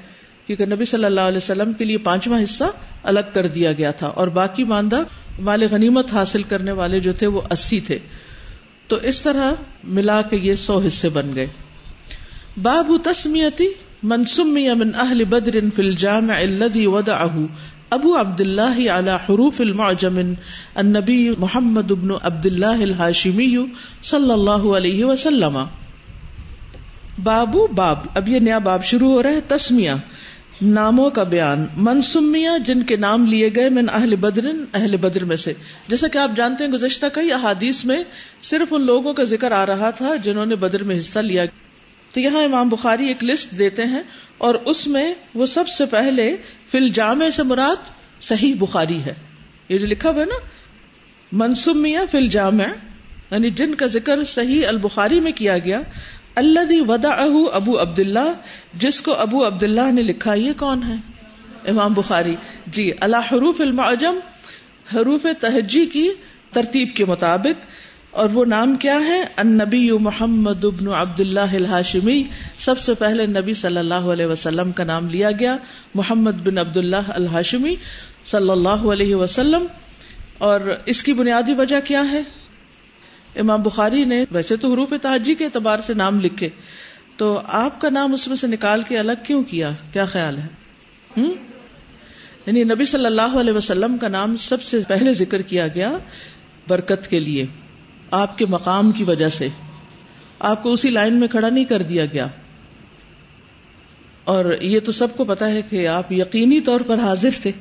کیونکہ 0.48 0.66
نبی 0.66 0.86
صلی 0.86 1.06
اللہ 1.06 1.22
علیہ 1.22 1.38
وسلم 1.38 1.74
کے 1.74 1.86
لیے 1.86 1.98
پانچواں 1.98 2.44
حصہ 2.44 2.64
الگ 3.04 3.20
کر 3.34 3.48
دیا 3.48 3.72
گیا 3.72 3.92
تھا، 3.92 4.08
اور 4.08 4.28
باقی 4.28 4.64
ماندہ 4.64 5.04
مال 5.40 5.68
غنیمت 5.72 6.14
حاصل 6.14 6.44
کرنے 6.44 6.72
والے 6.72 7.00
جو 7.00 7.14
تھے 7.14 7.28
وہ 7.28 7.42
اسی 7.50 7.80
تھے۔ 7.80 8.00
تو 8.88 8.96
اس 8.96 9.22
طرح 9.22 9.52
ملا 9.84 10.22
کے 10.22 10.38
یہ 10.38 10.56
سو 10.56 10.82
حصے 10.88 11.10
بن 11.10 11.36
گئے۔ 11.36 11.48
باب 12.62 12.92
تسمیتی 13.04 13.68
منسمی 14.04 14.74
من 14.74 14.92
اہل 14.96 15.24
بدر 15.24 15.56
فی 15.76 15.82
الجامع 15.82 16.36
الذي 16.36 16.86
وضعه 16.86 17.46
ابو 17.92 18.20
عبد 18.20 18.42
اللہ 18.42 18.90
علی 18.90 19.12
حروف 19.12 19.62
المعجم 19.62 20.34
النبی 20.76 21.30
محمد 21.38 21.92
ابن 21.92 22.10
عبد 22.22 22.46
اللہ 22.46 22.66
الحاشمی 22.66 23.58
صلی 24.04 24.32
اللہ 24.32 24.68
علیہ 24.78 25.06
وسلم. 25.06 25.64
بابو 27.24 27.68
باب، 27.68 27.98
اب 28.16 28.30
یہ 28.30 28.40
نیا 28.40 28.58
باب 28.58 28.84
شروع 28.84 29.12
ہو 29.12 29.24
رہا 29.24 29.30
ہے، 29.30 29.42
تسمیہ، 29.48 29.92
ناموں 30.62 31.10
کا 31.10 31.24
بیان 31.24 31.66
منسمیہ 31.76 32.50
جن 32.66 32.84
کے 32.84 32.96
نام 32.96 33.26
لیے 33.26 33.50
گئے 33.56 33.70
من 33.70 33.86
اہل 33.94 34.16
بدر 34.16 34.46
اہل 34.74 34.98
بدر 34.98 35.26
میں 35.26 35.36
سے۔ 35.36 35.54
جیسا 35.88 36.08
کہ 36.08 36.18
آپ 36.18 36.32
جانتے 36.36 36.64
ہیں، 36.64 36.72
گزشتہ 36.72 37.06
کئی 37.14 37.32
احادیث 37.32 37.86
میں 37.86 38.04
صرف 38.42 38.74
ان 38.74 38.86
لوگوں 38.86 39.14
کا 39.14 39.24
ذکر 39.24 39.52
آ 39.52 39.66
رہا 39.66 39.90
تھا 39.90 40.16
جنہوں 40.16 40.46
نے 40.46 40.56
بدر 40.56 40.84
میں 40.84 40.98
حصہ 40.98 41.20
لیا۔ 41.20 41.46
تو 42.12 42.20
یہاں 42.20 42.44
امام 42.44 42.70
بخاری 42.70 43.08
ایک 43.08 43.24
لسٹ 43.24 43.60
دیتے 43.60 43.86
ہیں 43.86 44.02
اور 44.42 44.56
اس 44.66 44.88
میں 44.88 45.14
وہ 45.36 45.46
سب 45.46 45.68
سے 45.68 45.86
پہلے 45.86 46.36
فل 46.72 46.90
جامع 46.90 47.30
سے 47.30 47.44
مراد 47.44 47.90
صحیح 48.22 48.54
بخاری 48.60 49.02
ہے۔ 49.02 49.14
یہ 49.70 49.78
جو 49.78 49.86
لکھا 49.86 50.10
ہوا 50.10 50.22
ہے 50.22 50.26
نا 50.26 50.40
منسومیہ 51.32 52.00
فل 52.12 52.28
جامع 52.28 52.66
یعنی 53.32 53.50
جن 53.50 53.76
کا 53.76 53.86
ذکر 53.86 54.24
صحیح 54.24 54.68
البخاری 54.68 55.20
میں 55.20 55.32
کیا 55.32 55.58
گیا 55.58 55.82
اللہ 56.36 56.82
ودا 56.88 57.10
ابو 57.54 57.82
عبد 57.82 58.00
اللہ 58.00 58.34
جس 58.74 59.02
کو 59.02 59.14
ابو 59.14 59.46
عبد 59.48 59.64
اللہ 59.64 59.92
نے 59.92 60.02
لکھا، 60.04 60.34
یہ 60.34 60.54
کون 60.58 60.84
ہے؟ 60.84 60.96
امام 61.70 61.94
بخاری۔ 61.94 62.36
جی 62.68 62.92
اللہ 63.00 63.32
حروف 63.32 63.62
المعجم، 63.62 64.20
حروف 64.94 65.26
تہجی 65.40 65.86
کی 65.86 66.10
ترتیب 66.52 66.96
کے 66.96 67.06
مطابق 67.06 67.66
اور 68.12 68.30
وہ 68.34 68.46
نام 68.46 68.76
کیا 68.76 69.00
ہے؟ 69.06 69.22
ان 69.38 69.48
نبی 69.48 69.92
محمد 69.92 70.66
ابن 70.66 70.88
عبد 70.88 71.20
اللہ 71.20 71.54
الحاشمی 71.54 72.24
سب 72.60 72.80
سے 72.80 72.94
پہلے 72.94 73.26
نبی 73.26 73.54
صلی 73.54 73.78
اللہ 73.78 73.94
علیہ 73.94 74.26
وسلم 74.26 74.72
کا 74.72 74.84
نام 74.84 75.10
لیا 75.10 75.32
گیا، 75.32 75.58
محمد 75.96 76.32
بن 76.32 76.58
عبد 76.58 76.78
اللہ 76.78 77.10
الحاشمی 77.10 77.76
صلی 78.26 78.50
اللہ 78.50 78.70
علیہ 78.70 79.16
وسلم۔ 79.16 79.66
اور 80.38 80.62
اس 80.86 81.04
کی 81.04 81.14
بنیادی 81.14 81.54
وجہ 81.54 81.80
کیا 81.86 82.12
ہے؟ 82.12 82.22
امام 83.36 83.62
بخاری 83.62 84.06
نے 84.06 84.26
ویسے 84.32 84.56
تو 84.56 84.72
حروف 84.72 84.94
تحجی 85.02 85.36
کے 85.36 85.46
اعتبار 85.46 85.80
سے 85.80 85.94
نام 85.94 86.20
لکھے، 86.20 86.50
تو 87.18 87.42
آپ 87.46 87.82
کا 87.82 87.90
نام 87.90 88.14
اس 88.14 88.28
میں 88.28 88.36
سے 88.36 88.48
نکال 88.48 88.82
کے 88.82 89.00
الگ 89.00 89.12
کیوں 89.24 89.44
کیا؟ 89.44 89.72
کیا 89.94 90.06
خیال 90.06 90.38
ہے؟ 90.38 90.48
یعنی 92.46 92.64
نبی 92.64 92.86
صلی 92.86 93.06
اللہ 93.06 93.40
علیہ 93.40 93.54
وسلم 93.54 93.98
کا 93.98 94.08
نام 94.08 94.36
سب 94.36 94.62
سے 94.62 94.80
پہلے 94.88 95.14
ذکر 95.14 95.42
کیا 95.42 95.68
گیا 95.68 95.92
برکت 96.68 97.08
کے 97.08 97.20
لیے۔ 97.20 97.46
آپ 98.12 98.38
کے 98.38 98.46
مقام 98.46 98.92
کی 98.92 99.04
وجہ 99.04 99.30
سے۔ 99.30 99.48
آپ 100.40 100.64
کو 100.64 100.74
اسی 100.74 100.90
لائن 100.90 101.14
میں 101.14 101.28
کھڑا 101.28 101.50
نہیں 101.50 101.66
کر 101.66 101.82
دیا 101.82 102.06
گیا۔ 102.06 102.28
اور 104.24 104.46
یہ 104.62 104.80
تو 104.80 104.92
سب 104.92 105.18
کو 105.18 105.24
پتا 105.24 105.50
ہے 105.50 105.62
کہ 105.62 105.88
آپ 105.88 106.12
یقینی 106.12 106.62
طور 106.62 106.82
پر 106.82 107.00
حاضر 107.00 107.30
تھے۔ 107.42 107.52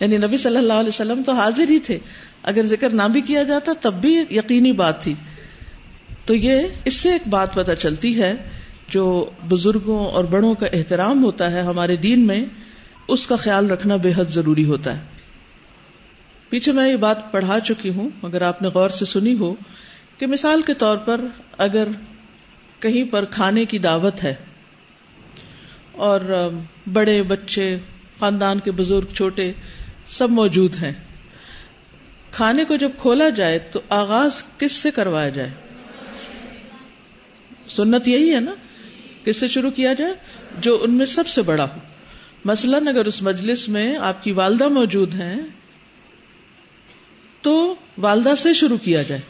یعنی 0.00 0.16
نبی 0.16 0.36
صلی 0.36 0.56
اللہ 0.56 0.72
علیہ 0.72 0.88
وسلم 0.88 1.22
تو 1.26 1.32
حاضر 1.32 1.68
ہی 1.68 1.78
تھے۔ 1.78 1.98
اگر 2.42 2.62
ذکر 2.62 2.90
نہ 2.90 3.02
بھی 3.12 3.20
کیا 3.20 3.42
جاتا 3.42 3.72
تب 3.80 3.94
بھی 3.94 4.24
یقینی 4.30 4.72
بات 4.72 5.02
تھی۔ 5.02 5.14
تو 6.24 6.34
یہ 6.34 6.60
اس 6.84 6.94
سے 6.94 7.12
ایک 7.12 7.28
بات 7.28 7.54
پتہ 7.54 7.72
چلتی 7.72 8.22
ہے، 8.22 8.34
جو 8.88 9.30
بزرگوں 9.48 10.06
اور 10.06 10.24
بڑوں 10.24 10.54
کا 10.54 10.66
احترام 10.72 11.24
ہوتا 11.24 11.52
ہے 11.52 11.60
ہمارے 11.60 11.96
دین 11.96 12.20
میں، 12.20 12.44
اس 13.08 13.26
کا 13.26 13.36
خیال 13.36 13.70
رکھنا 13.70 13.96
بے 13.96 14.12
حد 14.16 14.24
ضروری 14.24 14.64
ہوتا 14.64 14.98
ہے۔ 14.98 15.13
پیچھے 16.54 16.72
میں 16.72 16.90
یہ 16.90 16.96
بات 16.96 17.32
پڑھا 17.32 17.60
چکی 17.60 17.88
ہوں 17.88 18.10
اگر 18.22 18.42
آپ 18.42 18.62
نے 18.62 18.68
غور 18.68 18.88
سے 18.88 19.04
سنی 19.04 19.38
ہو 19.38 19.54
کہ 20.18 20.26
مثال 20.26 20.62
کے 20.62 20.74
طور 20.74 20.96
پر 20.96 21.20
اگر 21.58 21.88
کہیں 22.80 23.12
پر 23.12 23.24
کھانے 23.24 23.64
کی 23.64 23.78
دعوت 23.78 24.24
ہے 24.24 24.34
اور 25.92 26.48
بڑے 26.92 27.22
بچے، 27.22 27.78
خاندان 28.20 28.58
کے 28.58 28.70
بزرگ 28.70 29.14
چھوٹے 29.14 29.52
سب 30.06 30.30
موجود 30.30 30.74
ہیں، 30.74 30.92
کھانے 32.30 32.64
کو 32.64 32.76
جب 32.76 32.90
کھولا 32.98 33.28
جائے 33.28 33.58
تو 33.58 33.80
آغاز 33.88 34.44
کس 34.58 34.72
سے 34.72 34.90
کروایا 34.90 35.28
جائے؟ 35.28 35.50
سنت 37.68 38.08
یہی 38.08 38.34
ہے 38.34 38.40
نا، 38.40 38.54
کس 39.24 39.36
سے 39.36 39.48
شروع 39.48 39.70
کیا 39.70 39.92
جائے؟ 39.92 40.14
جو 40.60 40.78
ان 40.82 40.94
میں 40.94 41.06
سب 41.06 41.26
سے 41.26 41.42
بڑا 41.42 41.64
ہو۔ 41.64 41.78
مثلاً 42.44 42.88
اگر 42.88 43.04
اس 43.04 43.22
مجلس 43.22 43.68
میں 43.68 43.96
آپ 43.96 44.24
کی 44.24 44.32
والدہ 44.32 44.68
موجود 44.68 45.14
ہیں 45.14 45.40
تو 47.44 47.74
والدہ 47.98 48.34
سے 48.36 48.54
شروع 48.54 48.76
کیا 48.76 49.02
جائے۔ 49.02 49.20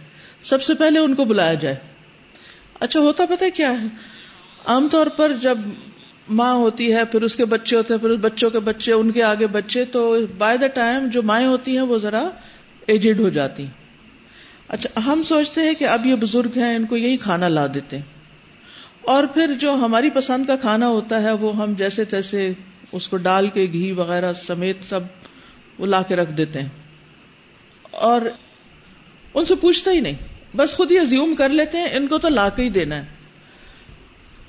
سب 0.42 0.62
سے 0.62 0.74
پہلے 0.74 0.98
ان 0.98 1.14
کو 1.14 1.24
بلایا 1.24 1.54
جائے۔ 1.54 1.76
اچھا 2.80 3.00
ہوتا 3.00 3.24
پتہ 3.26 3.44
کیا 3.54 3.82
ہے؟ 3.82 3.86
عام 4.66 4.88
طور 4.88 5.06
پر 5.06 5.32
جب 5.32 5.58
ماں 6.28 6.54
ہوتی 6.54 6.94
ہے، 6.94 7.04
پھر 7.04 7.22
اس 7.22 7.36
کے 7.36 7.44
بچے 7.44 7.76
ہوتے 7.76 7.94
ہیں، 7.94 8.00
پھر 8.00 8.16
بچوں 8.16 8.50
کے 8.50 8.58
بچے، 8.58 8.92
ان 8.92 9.10
کے 9.10 9.22
آگے 9.22 9.46
بچے، 9.46 9.84
تو 9.84 10.16
بائی 10.38 10.58
دا 10.58 10.66
ٹائم 10.66 11.06
جو 11.06 11.22
مائیں 11.22 11.46
ہوتی 11.46 11.72
ہیں، 11.72 11.84
وہ 11.84 11.98
ذرا 11.98 12.28
ایجڈ 12.86 13.20
ہو 13.20 13.28
جاتی۔ 13.28 13.66
اچھا 14.68 15.00
ہم 15.06 15.22
سوچتے 15.22 15.60
ہیں 15.60 15.74
کہ 15.74 15.84
اب 15.84 16.06
یہ 16.06 16.14
بزرگ 16.14 16.50
ہیں، 16.56 16.76
ان 16.76 16.84
کو 16.84 16.96
یہی 16.96 17.16
کھانا 17.16 17.48
لا 17.48 17.66
دیتے۔ 17.74 17.96
ہیں 17.96 18.04
اور 19.02 19.24
پھر 19.24 19.50
جو 19.60 19.72
ہماری 19.72 20.10
پسند 20.10 20.46
کا 20.46 20.56
کھانا 20.56 20.88
ہوتا 20.88 21.22
ہے، 21.22 21.32
وہ 21.32 21.56
ہم 21.56 21.74
جیسے 21.74 22.04
تیسے 22.04 22.52
اس 22.92 23.08
کو 23.08 23.16
ڈال 23.16 23.46
کے 23.46 23.66
گھی 23.72 23.92
وغیرہ 23.92 24.32
سمیت 24.32 24.76
سب 24.88 25.00
وہ 25.78 25.86
لا 25.86 26.02
کے 26.02 26.16
رکھ 26.16 26.32
دیتے 26.32 26.60
ہیں۔ 26.60 26.83
اور 27.96 28.20
ان 29.34 29.44
سے 29.44 29.54
پوچھتا 29.54 29.90
ہی 29.90 30.00
نہیں۔ 30.00 30.14
بس 30.56 30.76
خود 30.76 30.90
ہی 30.90 30.98
ازیوم 30.98 31.34
کر 31.34 31.48
لیتے 31.48 31.78
ہیں، 31.78 31.88
ان 31.92 32.06
کو 32.06 32.18
تو 32.18 32.28
لا 32.28 32.48
کے 32.48 32.62
ہی 32.62 32.68
دینا 32.68 32.96
ہے۔ 32.96 33.04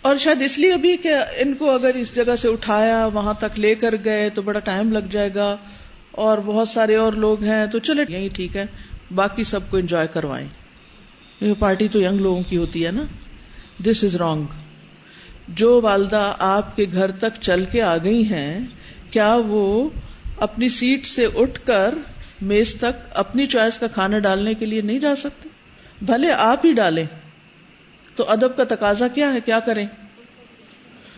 اور 0.01 0.15
شاید 0.17 0.41
اس 0.41 0.59
لیے 0.59 0.77
بھی 0.77 0.97
کہ 0.97 1.13
ان 1.35 1.53
کو 1.53 1.71
اگر 1.71 1.93
اس 1.93 2.15
جگہ 2.15 2.35
سے 2.35 2.47
اٹھایا، 2.47 3.05
وہاں 3.05 3.33
تک 3.33 3.59
لے 3.59 3.75
کر 3.75 3.95
گئے 4.05 4.29
تو 4.29 4.41
بڑا 4.41 4.59
ٹائم 4.59 4.91
لگ 4.91 4.99
جائے 5.11 5.29
گا۔ 5.35 5.57
اور 6.11 6.37
بہت 6.45 6.67
سارے 6.67 6.95
اور 6.95 7.13
لوگ 7.13 7.43
ہیں 7.43 7.65
تو 7.65 7.79
چلے، 7.79 8.03
یہی 8.09 8.29
ٹھیک 8.29 8.57
ہے۔ 8.57 8.65
باقی 9.15 9.43
سب 9.43 9.59
کو 9.69 9.77
انجوائے 9.77 10.07
کروائیں۔ 10.13 10.47
یہ 11.41 11.53
پارٹی 11.59 11.87
تو 11.87 12.01
ینگ 12.01 12.17
لوگوں 12.17 12.43
کی 12.49 12.57
ہوتی 12.57 12.85
ہے 12.85 12.91
نا۔ 12.91 13.03
دس 13.85 14.03
از 14.03 14.15
رانگ 14.15 14.45
جو 15.47 15.81
والدہ 15.81 16.35
آپ 16.39 16.75
کے 16.75 16.85
گھر 16.93 17.11
تک 17.11 17.41
چل 17.41 17.63
کے 17.65 17.81
آ 17.81 17.97
گئی 17.97 18.29
ہیں، 18.29 18.59
کیا 19.11 19.37
وہ 19.47 19.89
اپنی 20.39 20.69
سیٹ 20.69 21.05
سے 21.05 21.27
اٹھ 21.35 21.59
کر 21.65 21.95
میز 22.45 22.75
تک 22.75 23.07
اپنی 23.13 23.47
چوائس 23.47 23.77
کا 23.77 23.87
کھانا 23.87 24.19
ڈالنے 24.19 24.53
کے 24.53 24.65
لیے 24.65 24.81
نہیں 24.81 24.99
جا 24.99 25.15
سکتے۔ 25.15 25.49
بھلے 26.01 26.31
آپ 26.31 26.65
ہی 26.65 26.71
ڈالیں۔ 26.71 27.05
تو 28.15 28.29
ادب 28.29 28.57
کا 28.57 28.63
تقاضا 28.63 29.07
کیا 29.07 29.33
ہے؟ 29.33 29.41
کیا 29.41 29.59
کریں؟ 29.59 29.87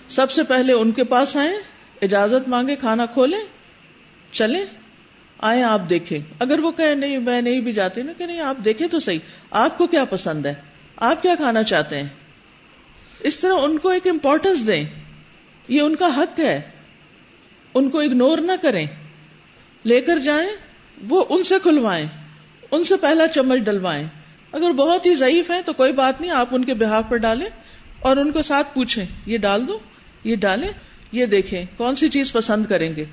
سب 0.09 0.31
سے 0.31 0.43
پہلے 0.43 0.73
ان 0.73 0.91
کے 0.91 1.03
پاس 1.03 1.37
آئیں، 1.37 1.53
اجازت 2.01 2.49
مانگے 2.49 2.75
کھانا 2.75 3.05
کھولیں، 3.05 3.39
چلیں 4.31 4.65
آئے 5.39 5.63
آپ 5.63 5.81
دیکھیں۔ 5.89 6.19
اگر 6.39 6.59
وہ 6.59 6.71
کہ 6.71 6.95
نہیں، 6.95 7.17
میں 7.17 7.41
نہیں 7.41 7.61
بھی 7.61 7.73
جاتی 7.73 8.01
نا 8.01 8.13
کہ 8.17 8.25
نہیں، 8.25 8.39
آپ 8.39 8.55
دیکھیں 8.65 8.87
تو 8.87 8.99
صحیح۔ 8.99 9.19
آپ 9.51 9.77
کو 9.77 9.87
کیا 9.87 10.05
پسند 10.05 10.45
ہے؟ 10.45 10.53
آپ 10.95 11.21
کیا 11.21 11.35
کھانا 11.35 11.63
چاہتے 11.63 11.99
ہیں؟ 11.99 12.07
اس 13.19 13.39
طرح 13.39 13.53
ان 13.53 13.77
کو 13.77 13.89
ایک 13.89 14.07
امپورٹینس 14.07 14.67
دیں۔ 14.67 14.85
یہ 15.67 15.81
ان 15.81 15.95
کا 15.95 16.07
حق 16.17 16.39
ہے۔ 16.39 16.61
ان 17.73 17.89
کو 17.89 17.99
اگنور 17.99 18.37
نہ 18.37 18.51
کریں۔ 18.61 18.87
لے 19.85 20.01
کر 20.01 20.19
جائیں۔ 20.19 20.66
وہ 21.09 21.25
ان 21.29 21.43
سے 21.43 21.55
کھلوائیں، 21.63 22.05
ان 22.71 22.83
سے 22.83 22.95
پہلا 22.97 23.27
چمچ 23.27 23.59
ڈلوائیں۔ 23.59 24.07
اگر 24.51 24.71
بہت 24.71 25.05
ہی 25.05 25.15
ضعیف 25.15 25.51
ہیں 25.51 25.61
تو 25.61 25.73
کوئی 25.73 25.93
بات 25.93 26.21
نہیں، 26.21 26.31
آپ 26.31 26.47
ان 26.51 26.65
کے 26.65 26.73
بہاف 26.73 27.03
پر 27.09 27.17
ڈالیں 27.17 27.49
اور 27.99 28.17
ان 28.17 28.31
کو 28.31 28.41
ساتھ 28.41 28.75
پوچھیں، 28.75 29.05
یہ 29.25 29.37
ڈال 29.37 29.67
دو، 29.67 29.79
یہ 30.23 30.35
ڈالیں، 30.35 30.69
یہ 31.11 31.25
دیکھیں، 31.25 31.65
کون 31.77 31.95
سی 31.95 32.09
چیز 32.09 32.31
پسند 32.31 32.65
کریں 32.65 32.95
گے۔ 32.95 33.05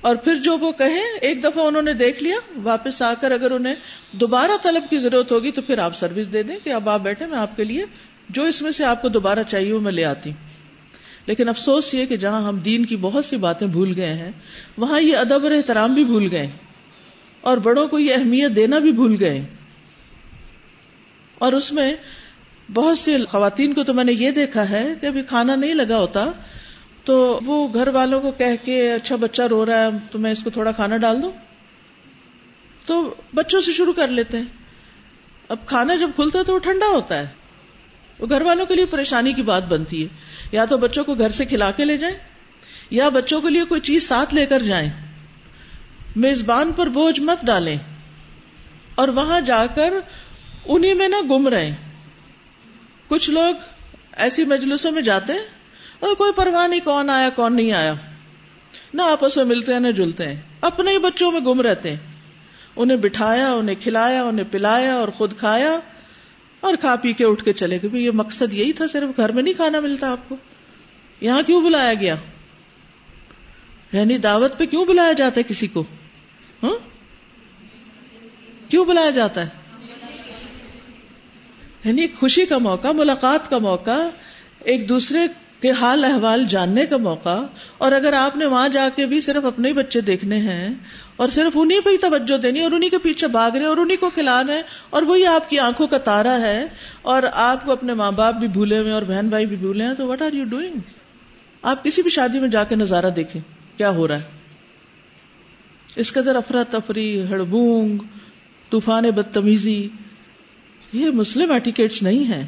اور 0.00 0.16
پھر 0.16 0.34
جو 0.34 0.58
وہ 0.58 0.72
کہیں، 0.72 1.04
ایک 1.20 1.44
دفعہ 1.44 1.66
انہوں 1.66 1.82
نے 1.82 1.92
دیکھ 1.92 2.22
لیا، 2.22 2.36
واپس 2.62 3.02
آ 3.02 3.14
کر 3.20 3.30
اگر 3.30 3.50
انہیں 3.50 3.74
دوبارہ 4.12 4.50
طلب 4.62 4.84
کی 4.90 4.98
ضرورت 4.98 5.32
ہوگی 5.32 5.50
تو 5.50 5.62
پھر 5.62 5.78
آپ 5.78 5.96
سروس 5.96 6.32
دے 6.32 6.42
دیں 6.42 6.58
کہ 6.64 6.70
اب 6.70 6.88
آپ 6.88 7.00
بیٹھے، 7.00 7.26
میں 7.26 7.38
آپ 7.38 7.56
کے 7.56 7.64
لیے 7.64 7.84
جو 8.28 8.44
اس 8.44 8.62
میں 8.62 8.70
سے 8.70 8.84
آپ 8.84 9.02
کو 9.02 9.08
دوبارہ 9.08 9.38
چاہیے 9.48 9.72
وہ 9.72 9.80
میں 9.80 9.92
لے 9.92 10.04
آتی۔ 10.04 10.30
ہوں 10.30 10.50
لیکن 11.26 11.48
افسوس 11.48 11.94
یہ 11.94 12.06
کہ 12.06 12.16
جہاں 12.16 12.42
ہم 12.42 12.56
دین 12.56 12.84
کی 12.84 12.96
بہت 12.96 13.24
سی 13.24 13.36
باتیں 13.36 13.66
بھول 13.66 13.92
گئے 13.96 14.14
ہیں، 14.14 14.30
وہاں 14.76 15.00
یہ 15.00 15.16
ادب 15.16 15.42
اور 15.42 15.50
احترام 15.50 15.94
بھی 15.94 16.04
بھول 16.04 16.28
گئے۔ 16.30 16.50
اور 17.40 17.58
بڑوں 17.58 17.88
کو 17.88 17.98
یہ 17.98 18.14
اہمیت 18.14 18.56
دینا 18.56 18.78
بھی 18.78 18.92
بھول 18.92 19.16
گئے۔ 19.20 19.46
اور 21.38 21.52
اس 21.52 21.72
میں 21.72 21.94
بہت 22.74 22.98
سی 22.98 23.16
خواتین 23.30 23.74
کو 23.74 23.84
تو 23.84 23.94
میں 23.94 24.04
نے 24.04 24.12
یہ 24.12 24.30
دیکھا 24.30 24.70
ہے 24.70 24.92
کہ 25.00 25.06
ابھی 25.06 25.22
کھانا 25.22 25.56
نہیں 25.56 25.74
لگا 25.74 25.98
ہوتا، 25.98 26.30
تو 27.04 27.40
وہ 27.44 27.74
گھر 27.74 27.88
والوں 27.88 28.20
کو 28.20 28.30
کہہ 28.30 28.64
کے 28.64 28.92
اچھا 28.92 29.16
بچہ 29.16 29.42
رو 29.42 29.66
رہا 29.66 29.84
ہے، 29.84 29.88
تو 30.10 30.18
میں 30.18 30.32
اس 30.32 30.42
کو 30.42 30.50
تھوڑا 30.50 30.72
کھانا 30.72 30.96
ڈال 30.96 31.22
دوں؟ 31.22 31.32
تو 32.86 33.14
بچوں 33.34 33.60
سے 33.60 33.72
شروع 33.72 33.92
کر 33.92 34.08
لیتے 34.08 34.38
ہیں۔ 34.38 34.44
اب 35.48 35.56
کھانا 35.66 35.94
جب 35.94 36.10
کھلتا 36.16 36.38
ہے 36.38 36.44
تو 36.44 36.54
وہ 36.54 36.58
ٹھنڈا 36.58 36.86
ہوتا 36.86 37.18
ہے۔ 37.18 37.26
وہ 38.18 38.26
گھر 38.30 38.42
والوں 38.42 38.66
کے 38.66 38.74
لیے 38.74 38.86
پریشانی 38.86 39.32
کی 39.32 39.42
بات 39.42 39.64
بنتی 39.64 40.02
ہے۔ 40.02 40.08
یا 40.52 40.64
تو 40.64 40.76
بچوں 40.76 41.04
کو 41.04 41.14
گھر 41.14 41.28
سے 41.28 41.44
کھلا 41.44 41.70
کے 41.70 41.84
لے 41.84 41.96
جائیں، 41.96 42.16
یا 42.90 43.08
بچوں 43.08 43.40
کے 43.40 43.50
لیے 43.50 43.64
کوئی 43.64 43.80
چیز 43.80 44.08
ساتھ 44.08 44.34
لے 44.34 44.46
کر 44.46 44.62
جائیں۔ 44.62 45.09
میزبان 46.16 46.72
پر 46.72 46.86
بوجھ 46.86 47.20
مت 47.20 47.46
ڈالیں 47.46 47.76
اور 48.94 49.08
وہاں 49.08 49.40
جا 49.40 49.66
کر 49.66 49.92
انہیں 50.64 50.94
میں 50.94 51.08
نہ 51.08 51.16
گم 51.30 51.48
رہے 51.48 51.76
کچھ 53.08 53.30
لوگ 53.30 53.54
ایسی 54.12 54.44
مجلسوں 54.44 54.92
میں 54.92 55.02
جاتے 55.02 55.32
ہیں 55.32 55.40
اور 56.00 56.14
کوئی 56.14 56.32
پرواہ 56.32 56.66
نہیں 56.66 56.80
کون 56.80 57.10
آیا، 57.10 57.28
کون 57.30 57.56
نہیں 57.56 57.72
آیا۔ 57.72 57.94
نہ 58.94 59.02
آپس 59.02 59.36
میں 59.36 59.44
ملتے 59.44 59.72
ہیں، 59.72 59.80
نہ 59.80 59.90
جلتے 59.90 60.28
ہیں۔ 60.28 60.40
اپنے 60.60 60.90
ہی 60.90 60.98
بچوں 60.98 61.32
میں 61.32 61.40
گم 61.40 61.60
رہتے 61.60 61.90
ہیں۔ 61.90 61.96
انہیں 62.76 62.96
بٹھایا، 62.96 63.52
انہیں 63.52 63.76
کھلایا، 63.80 64.22
انہیں 64.22 64.46
پلایا 64.50 64.94
اور 64.94 65.08
خود 65.08 65.38
کھایا 65.38 65.78
اور 66.60 66.74
کھا 66.74 66.96
پی 66.96 67.12
کے 67.12 67.24
اٹھ 67.24 67.44
کے 67.44 67.52
چلے 67.52 67.78
گئے۔ 67.82 68.00
یہ 68.00 68.10
مقصد 68.10 68.52
یہی 68.52 68.72
تھا، 68.72 68.86
صرف 68.86 69.16
گھر 69.16 69.32
میں 69.32 69.42
نہیں 69.42 69.54
کھانا 69.54 69.80
ملتا 69.80 70.10
آپ 70.10 70.28
کو۔ 70.28 70.36
یہاں 71.20 71.42
کیوں 71.42 71.62
بلایا 71.62 71.94
گیا؟ 71.94 72.14
یعنی 73.92 74.18
دعوت 74.18 74.58
پہ 74.58 74.66
کیوں 74.66 74.86
بلایا 74.86 75.12
جاتا 75.12 75.38
ہے 75.38 75.42
کسی 75.42 75.66
کو؟ 75.66 75.84
ہاں 76.62 76.76
کیوں 78.68 78.84
بلایا 78.84 79.10
جاتا 79.10 79.40
ہے؟ 79.40 79.58
یعنی 81.84 82.06
خوشی 82.18 82.46
کا 82.46 82.58
موقع، 82.58 82.88
ملاقات 82.94 83.48
کا 83.50 83.58
موقع، 83.58 84.00
ایک 84.64 84.88
دوسرے 84.88 85.26
کے 85.60 85.70
حال 85.70 86.04
احوال 86.04 86.44
جاننے 86.48 86.84
کا 86.86 86.96
موقع، 86.96 87.36
اور 87.78 87.92
اگر 87.92 88.12
آپ 88.12 88.36
نے 88.36 88.46
وہاں 88.46 88.68
جا 88.68 88.88
کے 88.96 89.06
بھی 89.06 89.20
صرف 89.20 89.44
اپنے 89.44 89.72
بچے 89.72 90.00
دیکھنے 90.00 90.36
ہیں، 90.36 90.68
اور 91.16 91.28
صرف 91.28 91.52
انہیں 91.54 91.80
پہ 91.80 91.90
ہی 91.90 91.96
توجہ 91.96 92.36
دینی، 92.36 92.60
اور 92.60 92.70
انہیں 92.70 92.90
کے 92.90 92.98
پیچھے 92.98 93.28
بھاگ 93.28 93.56
رہے 93.56 93.66
اور 93.66 93.76
انہیں 93.76 93.96
کو 93.96 94.10
کھلا 94.10 94.42
رہے 94.44 94.60
اور 94.90 95.02
وہی 95.02 95.26
آپ 95.26 95.50
کی 95.50 95.58
آنکھوں 95.58 95.86
کا 95.86 95.98
تارا 95.98 96.38
ہے، 96.40 96.66
اور 97.02 97.22
آپ 97.32 97.64
کو 97.64 97.72
اپنے 97.72 97.94
ماں 97.94 98.10
باپ 98.12 98.34
بھی 98.34 98.48
بھولے 98.48 98.78
ہوئے 98.78 98.92
اور 98.92 99.02
بہن 99.02 99.28
بھائی 99.28 99.46
بھی 99.46 99.56
بھولے 99.56 99.84
ہیں، 99.84 99.94
تو 99.94 100.06
وٹ 100.06 100.22
آر 100.22 100.32
یو 100.32 100.44
ڈوئنگ 100.44 100.78
آپ 101.62 101.84
کسی 101.84 102.02
بھی 102.02 102.10
شادی 102.10 102.38
میں 102.38 102.48
جا 102.48 102.64
کے 102.64 102.76
نظارہ 102.76 103.10
دیکھیں، 103.10 103.40
کیا 103.76 103.90
ہو 103.90 104.08
رہا 104.08 104.16
ہے؟ 104.16 104.39
اس 105.96 106.12
قدر 106.12 106.36
افراتفری 106.36 107.22
ہڑبونگ، 107.30 107.98
طوفان 108.70 109.04
بدتمیزی، 109.10 109.88
یہ 110.92 111.10
مسلم 111.10 111.52
ایٹیکیٹس 111.52 112.02
نہیں 112.02 112.28
ہے 112.28 112.46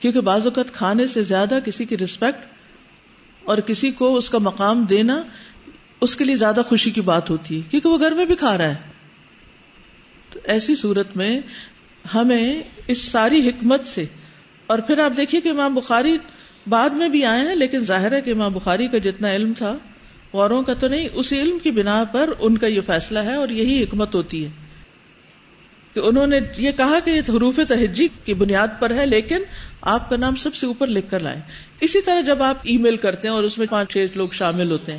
کیونکہ 0.00 0.20
بعض 0.20 0.46
اوقات 0.46 0.72
کھانے 0.72 1.06
سے 1.06 1.22
زیادہ 1.22 1.58
کسی 1.64 1.84
کی 1.84 1.98
ریسپیکٹ 1.98 3.46
اور 3.48 3.58
کسی 3.58 3.90
کو 3.90 4.14
اس 4.16 4.30
کا 4.30 4.38
مقام 4.38 4.84
دینا 4.84 5.22
اس 6.00 6.16
کے 6.16 6.24
لیے 6.24 6.34
زیادہ 6.34 6.62
خوشی 6.66 6.90
کی 6.90 7.00
بات 7.00 7.30
ہوتی 7.30 7.56
ہے، 7.56 7.68
کیونکہ 7.70 7.88
وہ 7.88 7.98
گھر 7.98 8.14
میں 8.14 8.24
بھی 8.24 8.34
کھا 8.34 8.56
رہا 8.58 8.68
ہے۔ 8.68 8.90
تو 10.32 10.40
ایسی 10.44 10.74
صورت 10.74 11.16
میں 11.16 11.40
ہمیں 12.14 12.62
اس 12.86 13.02
ساری 13.02 13.48
حکمت 13.48 13.86
سے، 13.86 14.04
اور 14.66 14.78
پھر 14.78 14.98
آپ 14.98 15.16
دیکھیے 15.16 15.40
کہ 15.40 15.48
امام 15.48 15.74
بخاری 15.74 16.16
بعد 16.66 16.90
میں 16.90 17.08
بھی 17.08 17.24
آئے 17.24 17.48
ہیں، 17.48 17.54
لیکن 17.54 17.84
ظاہر 17.84 18.12
ہے 18.12 18.20
کہ 18.20 18.30
امام 18.30 18.52
بخاری 18.52 18.88
کا 18.88 18.98
جتنا 18.98 19.34
علم 19.34 19.52
تھا 19.58 19.76
غوروں 20.34 20.62
کا 20.62 20.74
تو 20.74 20.88
نہیں، 20.88 21.08
اس 21.12 21.32
علم 21.32 21.58
کی 21.58 21.70
بنا 21.70 22.02
پر 22.04 22.30
ان 22.38 22.58
کا 22.58 22.66
یہ 22.66 22.80
فیصلہ 22.80 23.18
ہے 23.18 23.34
اور 23.34 23.48
یہی 23.48 23.82
حکمت 23.82 24.14
ہوتی 24.14 24.44
ہے 24.44 24.50
کہ 25.94 26.00
انہوں 26.00 26.26
نے 26.26 26.38
یہ 26.56 26.72
کہا 26.72 26.98
کہ 27.04 27.10
یہ 27.10 27.20
حروف 27.28 27.58
تہجی 27.68 28.08
کی 28.24 28.34
بنیاد 28.34 28.68
پر 28.80 28.94
ہے، 28.94 29.06
لیکن 29.06 29.42
آپ 29.80 30.08
کا 30.10 30.16
نام 30.16 30.34
سب 30.34 30.54
سے 30.54 30.66
اوپر 30.66 30.86
لکھ 30.86 31.10
کر 31.10 31.20
لائیں۔ 31.20 31.40
اسی 31.80 32.02
طرح 32.02 32.20
جب 32.20 32.42
آپ 32.42 32.58
ای 32.62 32.76
میل 32.78 32.96
کرتے 32.96 33.28
ہیں 33.28 33.34
اور 33.34 33.44
اس 33.44 33.58
میں 33.58 33.66
پانچ 33.70 33.92
چھ 33.92 34.16
لوگ 34.16 34.28
شامل 34.32 34.70
ہوتے 34.70 34.92
ہیں، 34.92 34.98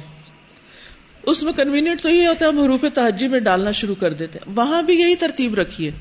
اس 1.24 1.44
میں 1.44 1.54
کنوینئنٹ 1.54 2.02
تو 2.02 2.10
یہ 2.10 2.28
ہوتا 2.28 2.46
ہے 2.46 2.52
ہم 2.52 2.60
حروف 2.60 2.86
تہجی 2.94 3.28
میں 3.28 3.40
ڈالنا 3.40 3.72
شروع 3.72 3.96
کر 3.96 4.14
دیتے 4.14 4.40
ہیں۔ 4.40 4.54
وہاں 4.56 4.82
بھی 4.82 4.96
یہی 4.96 5.16
ترتیب 5.16 5.54
رکھیے 5.56 5.92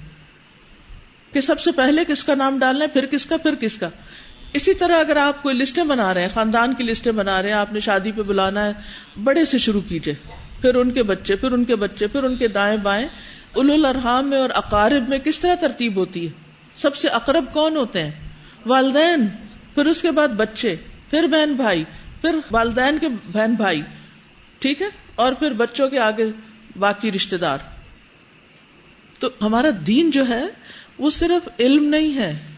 کہ 1.33 1.41
سب 1.41 1.61
سے 1.61 1.73
پہلے 1.73 2.05
کس 2.09 2.25
کا 2.25 2.35
نام 2.35 2.59
ڈالنا 2.59 2.85
ہے، 2.85 2.89
پھر 2.89 3.07
کس 3.07 3.27
کا، 3.27 3.37
پھر 3.37 3.55
کس 3.55 3.77
کا۔ 3.77 3.89
اسی 4.53 4.75
طرح 4.75 4.99
اگر 5.01 5.17
آپ 5.17 5.43
کوئی 5.43 5.55
لسٹیں 5.55 5.85
بنا 5.85 6.15
رہے 6.15 6.21
ہیں، 6.21 6.29
خاندان 6.35 6.75
کی 6.75 6.85
لسٹیں 6.85 7.13
بنا 7.13 7.43
رہے 7.43 7.49
ہیں، 7.49 7.57
آپ 7.57 7.73
نے 7.73 7.81
شادی 7.81 8.13
پہ 8.13 8.23
بلانا 8.23 8.67
ہے، 8.67 8.73
بڑے 9.25 9.45
سے 9.45 9.59
شروع 9.59 9.81
کیجیے 9.81 10.15
پھر 10.61 10.75
ان 10.75 10.91
کے 10.91 11.03
بچے، 11.03 11.37
پھر 11.37 11.53
ان 11.53 11.65
کے 11.65 11.77
بچے، 11.77 12.07
پھر 12.07 12.23
ان 12.23 12.37
کے 12.37 12.49
دائیں 12.49 12.77
بائیں۔ 12.77 13.09
اول 13.53 13.85
الرحام 13.85 14.31
میں 14.31 14.39
اور 14.39 14.51
اقارب 14.55 15.09
میں 15.09 15.19
کس 15.19 15.41
طرح 15.41 15.55
ترتیب 15.55 15.97
ہوتی 15.97 16.27
ہے؟ 16.27 16.31
سب 16.77 16.97
سے 16.97 17.09
اقرب 17.09 17.53
کون 17.53 17.77
ہوتے 17.77 18.05
ہیں؟ 18.05 18.11
والدین، 18.67 19.27
پھر 19.75 19.87
اس 19.87 20.03
کے 20.03 20.11
بعد 20.11 20.29
بچے، 20.29 20.77
پھر 21.11 21.27
بہن 21.27 21.55
بھائی، 21.55 21.85
پھر 22.21 22.39
والدین 22.51 22.99
کے 22.99 23.09
بہن 23.09 23.55
بھائی، 23.55 23.83
ٹھیک 24.59 24.83
ہے؟ 24.83 24.87
اور 25.15 25.33
پھر 25.33 25.53
بچوں 25.53 25.89
کے 25.89 25.99
آگے 25.99 26.25
باقی 26.79 27.13
رشتے 27.13 27.37
دار۔ 27.37 27.59
تو 29.19 29.29
ہمارا 29.43 29.69
دین 29.87 30.11
جو 30.11 30.29
ہے، 30.29 30.45
وہ 30.99 31.11
صرف 31.11 31.49
علم 31.59 31.85
نہیں 31.85 32.17
ہے۔ 32.17 32.52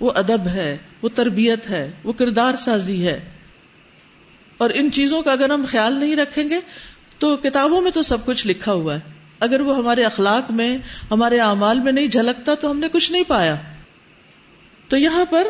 وہ 0.00 0.12
ادب 0.14 0.46
ہے، 0.46 0.76
وہ 1.02 1.08
تربیت 1.14 1.70
ہے، 1.70 1.90
وہ 2.04 2.12
کردار 2.12 2.54
سازی 2.54 3.06
ہے۔ 3.06 3.30
اور 4.58 4.70
ان 4.74 4.90
چیزوں 4.92 5.22
کا 5.22 5.32
اگر 5.32 5.50
ہم 5.50 5.64
خیال 5.68 5.92
نہیں 5.92 6.16
رکھیں 6.16 6.50
گے، 6.50 6.60
تو 7.18 7.36
کتابوں 7.36 7.80
میں 7.80 7.90
تو 7.90 8.02
سب 8.02 8.26
کچھ 8.26 8.46
لکھا 8.46 8.72
ہوا 8.72 8.94
ہے۔ 8.94 9.00
اگر 9.40 9.60
وہ 9.60 9.76
ہمارے 9.76 10.04
اخلاق 10.04 10.50
میں، 10.50 10.78
ہمارے 11.10 11.38
اعمال 11.38 11.80
میں 11.80 11.92
نہیں 11.92 12.06
جھلکتا، 12.06 12.54
تو 12.54 12.70
ہم 12.70 12.78
نے 12.78 12.88
کچھ 12.88 13.12
نہیں 13.12 13.22
پایا۔ 13.28 13.56
تو 14.88 14.96
یہاں 14.96 15.24
پر 15.30 15.46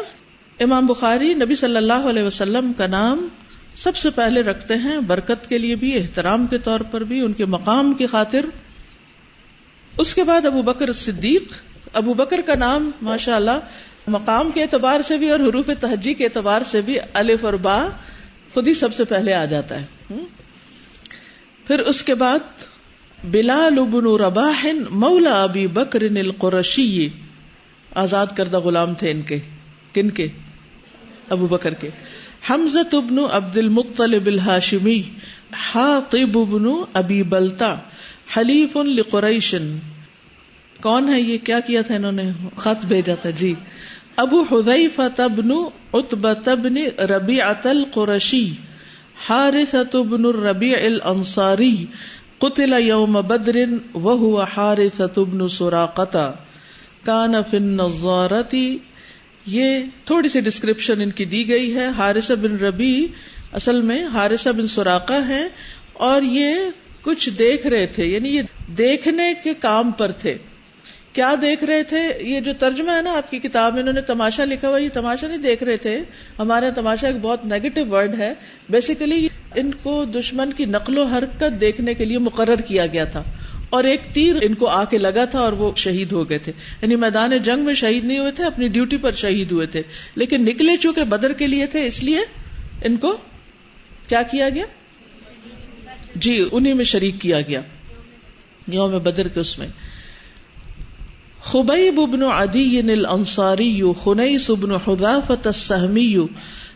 امام 0.60 0.86
بخاری 0.86 1.34
نبی 1.34 1.54
صلی 1.54 1.76
اللہ 1.76 2.08
علیہ 2.10 2.22
وسلم 2.22 2.72
کا 2.72 2.86
نام 2.86 3.28
سب 3.76 3.96
سے 3.96 4.10
پہلے 4.10 4.42
رکھتے 4.42 4.74
ہیں۔ 4.74 4.98
برکت 4.98 5.48
کے 5.48 5.58
لیے 5.58 5.76
بھی، 5.76 5.98
احترام 5.98 6.46
کے 6.46 6.58
طور 6.58 6.80
پر 6.80 7.00
بھی، 7.00 7.20
ان 7.20 7.32
کے 7.32 7.44
مقام 7.44 7.92
کی 7.92 8.06
خاطر۔ 8.06 8.44
اس 9.98 10.14
کے 10.14 10.24
بعد 10.24 10.46
ابو 10.46 10.62
بکر 10.62 10.92
صدیق، 10.92 11.52
ابو 11.92 12.14
بکر 12.14 12.40
کا 12.40 12.54
نام 12.54 12.90
ماشاء 13.02 13.36
اللہ 13.36 13.58
مقام 14.08 14.50
کے 14.50 14.62
اعتبار 14.62 15.00
سے 15.00 15.16
بھی 15.16 15.30
اور 15.30 15.40
حروف 15.40 15.70
تہجی 15.80 16.14
کے 16.14 16.24
اعتبار 16.24 16.62
سے 16.62 16.80
بھی 16.80 16.98
الف 17.12 17.44
اور 17.44 17.52
با 17.52 17.88
خود 18.54 18.68
ہی 18.68 18.74
سب 18.74 18.94
سے 18.94 19.04
پہلے 19.04 19.34
آ 19.34 19.44
جاتا 19.44 19.80
ہے۔ 19.80 20.14
پھر 21.66 21.78
اس 21.78 22.02
کے 22.02 22.14
بعد، 22.14 22.38
بلال 23.24 23.78
ابن 23.78 24.06
رباح 24.20 24.66
مولا 24.90 25.42
ابی 25.42 25.66
بکر 25.66 26.02
القرشی۔ 26.02 27.08
آزاد 27.94 28.26
کردہ 28.36 28.60
غلام 28.60 28.94
تھے 28.94 29.10
ان 29.10 29.22
کے۔ 29.22 29.38
کن 29.92 30.10
کے؟ 30.10 30.28
ابو 31.28 31.46
بکر 31.46 31.74
کے۔ 31.74 31.88
حمزت 32.50 32.94
ابن 32.94 33.18
عبد 33.32 33.56
المطلب 33.56 34.26
الحاشمی۔ 34.26 35.02
حاطب 35.52 36.38
ابن 36.38 36.64
ابی 36.92 37.22
بلتا۔ 37.22 37.74
حلیف 38.36 38.76
لقریشن۔ 38.76 39.78
کون 40.82 41.08
ہے 41.08 41.20
یہ؟ 41.20 41.38
کیا 41.38 41.60
کیا 41.60 41.82
تھا 41.82 41.94
انہوں 41.94 42.12
نے؟ 42.12 42.30
خط 42.56 42.86
بھیجا 42.86 43.14
تھا۔ 43.14 43.30
جی۔ 43.30 43.54
ابو 44.18 44.42
حذیفہ 44.42 45.02
تبن 45.16 45.50
اتبا 45.92 46.32
تبن 46.44 46.76
ربیعت 47.10 47.66
القرشی 47.66 48.50
حارثت 49.28 49.94
ابن 49.96 50.24
الربیع 50.24 50.76
الانصاری، 50.76 51.84
قتل 52.38 52.74
یوم 52.78 53.20
بدر 53.20 53.56
وهو 53.94 54.42
حارثت 54.56 55.18
ابن 55.18 55.46
سراقتا 55.48 56.30
کان 57.04 57.42
فی 57.50 57.56
النظارتی 57.56 58.78
یہ 59.46 59.78
تھوڑی 60.04 60.28
سی 60.28 60.40
ڈسکرپشن 60.40 61.00
ان 61.00 61.10
کی 61.10 61.24
دی 61.24 61.48
گئی 61.48 61.74
ہے 61.74 61.86
ہارث 61.96 62.30
بن 62.30 62.56
ربی 62.56 63.06
اصل 63.52 63.80
میں 63.82 64.02
ہارثہ 64.04 64.48
بن 64.48 64.66
سوراقا 64.66 65.26
ہے 65.28 65.42
اور 65.92 66.22
یہ 66.22 66.54
کچھ 67.02 67.30
دیکھ 67.38 67.66
رہے 67.66 67.86
تھے 67.86 68.06
یعنی 68.06 68.36
یہ 68.36 68.42
دیکھنے 68.78 69.32
کے 69.44 69.54
کام 69.54 69.90
پر 69.90 70.12
تھے۔ 70.12 70.36
کیا 71.12 71.34
دیکھ 71.42 71.64
رہے 71.64 71.82
تھے؟ 71.82 72.18
یہ 72.20 72.40
جو 72.40 72.52
ترجمہ 72.58 72.90
ہے 72.90 73.02
نا 73.02 73.16
آپ 73.16 73.30
کی 73.30 73.38
کتاب 73.38 73.72
میں، 73.72 73.80
انہوں 73.80 73.94
نے 73.94 74.00
تماشا 74.00 74.44
لکھا 74.44 74.68
ہوا 74.68 74.78
یہ 74.78 74.88
تماشا 74.88 75.26
نہیں 75.26 75.38
دیکھ 75.38 75.62
رہے 75.62 75.76
تھے۔ 75.76 75.98
ہمارا 76.38 76.70
تماشا 76.74 77.06
ایک 77.06 77.16
بہت 77.22 77.44
نیگیٹو 77.44 77.86
ورڈ 77.86 78.20
ہے۔ 78.20 78.34
بیسیکلی 78.68 79.28
ان 79.54 79.70
کو 79.82 80.04
دشمن 80.04 80.52
کی 80.52 80.64
نقل 80.64 80.98
و 80.98 81.02
حرکت 81.02 81.60
دیکھنے 81.60 81.94
کے 81.94 82.04
لیے 82.04 82.18
مقرر 82.18 82.56
کیا 82.56 82.86
گیا 82.86 83.04
تھا۔ 83.04 83.22
اور 83.70 83.84
ایک 83.84 84.00
تیر 84.12 84.36
ان 84.42 84.54
کو 84.54 84.66
آ 84.66 84.84
کے 84.84 84.98
لگا 84.98 85.24
تھا 85.24 85.40
اور 85.40 85.52
وہ 85.52 85.72
شہید 85.76 86.12
ہو 86.12 86.28
گئے 86.28 86.38
تھے۔ 86.38 86.52
یعنی 86.82 86.96
میدان 86.96 87.38
جنگ 87.38 87.64
میں 87.64 87.74
شہید 87.74 88.04
نہیں 88.04 88.18
ہوئے 88.18 88.32
تھے، 88.32 88.44
اپنی 88.44 88.68
ڈیوٹی 88.68 88.96
پر 88.96 89.12
شہید 89.12 89.52
ہوئے 89.52 89.66
تھے۔ 89.66 89.82
لیکن 90.14 90.44
نکلے 90.44 90.76
چونکہ 90.76 91.04
بدر 91.04 91.32
کے 91.32 91.46
لیے 91.46 91.66
تھے، 91.66 91.86
اس 91.86 92.02
لیے 92.04 92.18
ان 92.84 92.96
کو 92.96 93.16
کیا 94.08 94.22
کیا 94.22 94.48
گیا؟ 94.48 94.64
جی 96.14 96.48
انہیں 96.52 96.74
میں 96.74 96.84
شریک 96.84 97.20
کیا 97.20 97.40
گیا، 97.40 97.60
یوم 98.68 98.98
بدر 98.98 99.28
کے 99.28 99.40
اس 99.40 99.58
میں۔ 99.58 99.68
خبیب 101.52 102.00
ابن 102.00 102.22
عدی 102.22 102.80
الانصاری 102.80 103.82
خنیس 104.04 104.50
ابن 104.50 104.70
حذافت 104.86 105.46
السہمی 105.46 106.16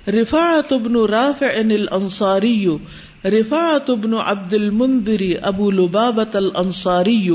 رفاعت 0.08 0.72
ابن 0.72 0.96
رافع 0.96 1.50
الانصاری 1.54 2.68
رفاعت 3.24 3.90
ابن 3.90 4.14
عبد 4.14 4.54
المنذر 4.54 5.22
ابو 5.42 5.70
لبابت 5.70 6.36
الانصاری 6.36 7.28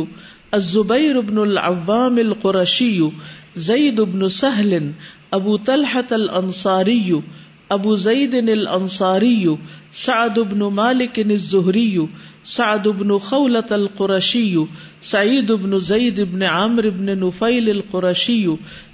الزبیر 0.51 1.15
ابن 1.15 1.37
العوام 1.37 2.17
القرشی 2.17 2.99
زید 3.55 3.99
ابن 3.99 4.27
سہل 4.27 4.77
ابو 5.31 5.57
طلحت 5.57 6.13
الانصاری 6.13 7.11
ابو 7.69 7.95
زید 7.95 8.33
الانصاری 8.33 9.45
سعد 9.91 10.37
ابن 10.37 10.59
مالک 10.59 11.19
الزہری 11.29 11.97
سعد 12.43 12.87
ابن 12.87 13.17
خولت 13.17 13.71
القرشی 13.71 14.55
سعید 15.01 15.51
ابن 15.51 15.77
زید 15.77 16.19
ابن 16.19 16.41
عامر 16.41 16.83
ابن 16.83 17.05
نفیل 17.05 17.69
القرشی، 17.69 18.47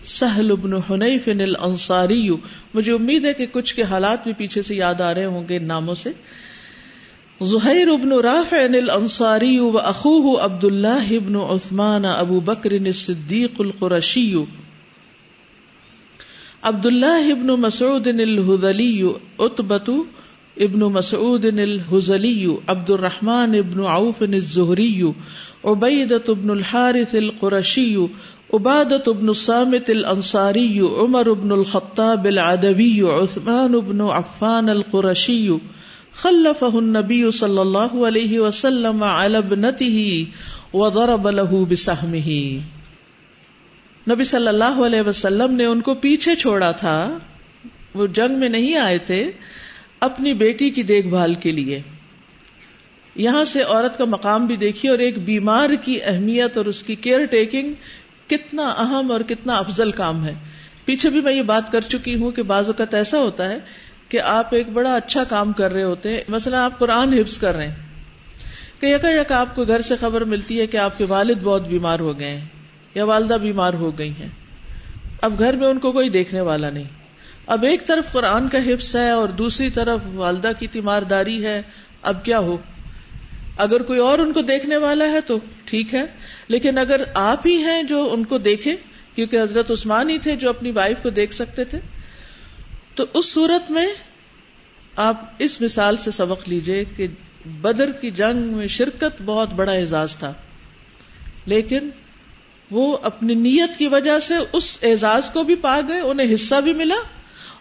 سہل 0.04 0.52
ابن 0.52 0.74
حنیف 0.74 1.28
الانصاری، 1.28 2.30
مجھے 2.74 2.92
امید 2.92 3.26
ہے 3.26 3.34
کہ 3.34 3.46
کچھ 3.52 3.76
کے 3.76 3.84
حالات 3.84 4.24
بھی 4.24 4.34
پیچھے 4.34 4.62
سے 4.62 4.76
یاد 4.76 5.02
آ 5.02 5.13
رہے 5.13 5.26
ہوں 5.26 5.48
گے 5.50 5.58
ان 5.58 5.63
ناموں 5.63 5.96
سے۔ 5.96 6.12
زہیر 7.42 7.88
ابن 7.88 8.12
رافع 8.12 8.58
الانصاری 8.58 9.60
و 9.60 9.78
اخوه 9.78 10.44
عبد 10.44 10.63
الله 10.63 11.16
ابن 11.16 11.36
عثمان 11.36 12.06
ابو 12.06 12.39
بکر 12.39 12.72
الصدیق 12.72 13.52
القرشی۔ 13.60 14.44
عبد 16.62 16.86
الله 16.86 17.32
ابن 17.32 17.48
مسعود 17.48 18.08
الهذلی 18.08 19.04
عتبۃ 19.39 19.89
ابن 20.58 20.82
مسعود 20.96 21.46
الهذلی 21.46 22.46
عبد 22.72 22.89
الرحمن 22.92 23.56
ابن 23.60 23.80
عوف 23.92 24.20
الزهری 24.22 25.12
عبیدۃ 25.72 26.28
ابن 26.34 26.50
الحارث 26.56 27.16
القرشی 27.20 27.86
عبادت 28.54 29.08
ابن 29.10 29.32
الصامت 29.34 29.89
الانصاری، 29.89 30.80
عمر 31.04 31.30
ابن 31.30 31.52
الخطاب 31.52 32.26
العدوی، 32.32 32.92
عثمان 33.13 33.76
ابن 33.76 34.04
عفان 34.18 34.70
القرشی، 34.70 35.39
خلفہ 36.22 36.72
النبی 36.74 37.20
صلی 37.39 37.60
اللہ 37.60 37.98
علیہ 38.12 38.39
وسلم 38.39 39.04
على 39.06 39.38
ابنته 39.38 40.78
وضرب 40.84 41.28
له 41.32 41.63
بسهمه 41.74 42.38
نبی 44.08 44.30
صلی 44.36 44.54
اللہ 44.54 44.86
علیہ 44.89 45.10
وسلم 45.10 45.60
نے 45.63 45.72
ان 45.74 45.84
کو 45.89 46.00
پیچھے 46.08 46.39
چھوڑا 46.46 46.72
تھا، 46.84 46.96
وہ 47.96 48.06
جنگ 48.20 48.39
میں 48.39 48.54
نہیں 48.54 48.82
آئے 48.86 49.04
تھے 49.12 49.22
اپنی 50.06 50.34
بیٹی 50.34 50.70
کی 50.70 50.84
دیکھ 50.84 51.08
بھال 51.08 51.34
کے 51.34 51.52
لیے۔ 51.52 51.82
یہاں 53.16 53.44
سے 53.44 53.63
عورت 53.63 53.98
کا 53.98 54.06
مقام 54.06 54.46
بھی 54.46 54.56
دیکھیے 54.56 54.92
اور 54.92 55.00
ایک 55.00 55.20
بیمار 55.20 55.70
کی 55.84 56.00
اہمیت 56.04 56.58
اور 56.58 56.66
اس 56.66 56.84
کی 56.84 56.96
کیئر 56.96 57.26
ٹیکنگ 57.26 57.74
کتنا 58.28 58.63
اہم 58.63 59.12
اور 59.12 59.22
کتنا 59.22 59.58
افضل 59.58 59.92
کام 59.92 60.26
ہے۔ 60.26 60.34
پیچھے 60.86 61.10
بھی 61.10 61.22
میں 61.22 61.34
یہ 61.34 61.42
بات 61.42 61.72
کر 61.72 61.82
چکی 61.82 62.16
ہوں 62.16 62.32
کہ 62.32 62.42
بعض 62.42 62.68
اوقات 62.68 62.94
ایسا 62.94 63.20
ہوتا 63.20 63.50
ہے 63.50 63.58
کہ 64.10 64.22
آپ 64.22 64.56
ایک 64.56 64.70
بڑا 64.70 64.96
اچھا 64.96 65.24
کام 65.24 65.52
کر 65.52 65.72
رہے 65.72 65.84
ہوتے 65.84 66.13
ہیں۔ 66.13 66.22
مثلا 66.28 66.66
آپ 66.66 66.80
قرآن 66.80 67.13
حفظ 67.13 67.38
کر 67.38 67.56
رہے 67.56 67.68
ہیں۔ 67.68 67.76
کہ 68.80 68.86
یکا 68.86 69.10
یک 69.10 69.32
آپ 69.32 69.56
کو 69.56 69.66
گھر 69.66 69.82
سے 69.82 69.96
خبر 69.96 70.24
ملتی 70.24 70.60
ہے 70.60 70.68
کہ 70.68 70.78
آپ 70.78 70.98
کے 70.98 71.04
والد 71.04 71.38
بہت 71.44 71.68
بیمار 71.68 72.00
ہو 72.00 72.20
گئے 72.20 72.38
ہیں 72.38 72.46
یا 72.96 73.04
والدہ 73.06 73.34
بیمار 73.34 73.74
ہو 73.74 73.98
گئی 73.98 74.12
ہیں۔ 74.20 74.30
اب 75.22 75.39
گھر 75.39 75.56
میں 75.56 75.68
ان 75.68 75.80
کو 75.80 75.92
کوئی 75.92 76.10
دیکھنے 76.10 76.42
والا 76.42 76.70
نہیں۔ 76.70 77.03
اب 77.48 77.64
ایک 77.64 77.86
طرف 77.88 78.12
قرآن 78.12 78.48
کا 78.50 78.58
حفظ 78.58 78.96
ہے 78.96 79.10
اور 79.10 79.30
دوسری 79.38 79.70
طرف 79.70 80.02
والدہ 80.14 80.52
کی 80.60 80.68
تیمارداری 80.68 81.44
ہے، 81.46 81.62
اب 82.02 82.24
کیا 82.26 82.40
ہو؟ 82.40 82.58
اگر 83.58 83.82
کوئی 83.82 84.00
اور 84.00 84.20
ان 84.20 84.32
کو 84.34 84.42
دیکھنے 84.42 84.78
والا 84.78 85.06
ہے 85.06 85.22
تو 85.22 85.38
ٹھیک 85.66 85.94
ہے، 85.94 86.06
لیکن 86.48 86.78
اگر 86.78 87.02
آپ 87.14 87.48
ہی 87.48 87.56
ہیں 87.58 87.82
جو 87.84 88.08
ان 88.14 88.24
کو 88.26 88.38
دیکھیں، 88.38 88.76
کیونکہ 89.16 89.42
حضرت 89.42 89.72
عثمان 89.72 90.10
ہی 90.10 90.18
تھے 90.18 90.36
جو 90.36 90.50
اپنی 90.50 90.72
وائف 90.72 90.98
کو 91.04 91.10
دیکھ 91.10 91.34
سکتے 91.34 91.64
تھے، 91.66 91.80
تو 92.96 93.06
اس 93.14 93.34
صورت 93.34 93.72
میں 93.72 93.88
آپ 94.96 95.22
اس 95.40 95.60
مثال 95.62 95.98
سے 95.98 96.12
سبق 96.12 96.48
لیجیے 96.50 96.84
کہ 96.98 97.08
بدر 97.62 97.92
کی 97.92 98.12
جنگ 98.12 98.54
میں 98.54 98.68
شرکت 98.68 99.22
بہت 99.26 99.54
بڑا 99.54 99.72
اعزاز 99.72 100.16
تھا، 100.18 100.34
لیکن 101.46 101.90
وہ 102.72 102.98
اپنی 103.04 103.36
نیت 103.36 103.78
کی 103.78 103.88
وجہ 103.88 104.20
سے 104.20 104.36
اس 104.54 104.78
اعزاز 104.84 105.30
کو 105.30 105.44
بھی 105.44 105.56
پا 105.56 105.80
گئے، 105.88 106.00
انہیں 106.00 106.34
حصہ 106.34 106.62
بھی 106.62 106.74
ملا 106.74 106.96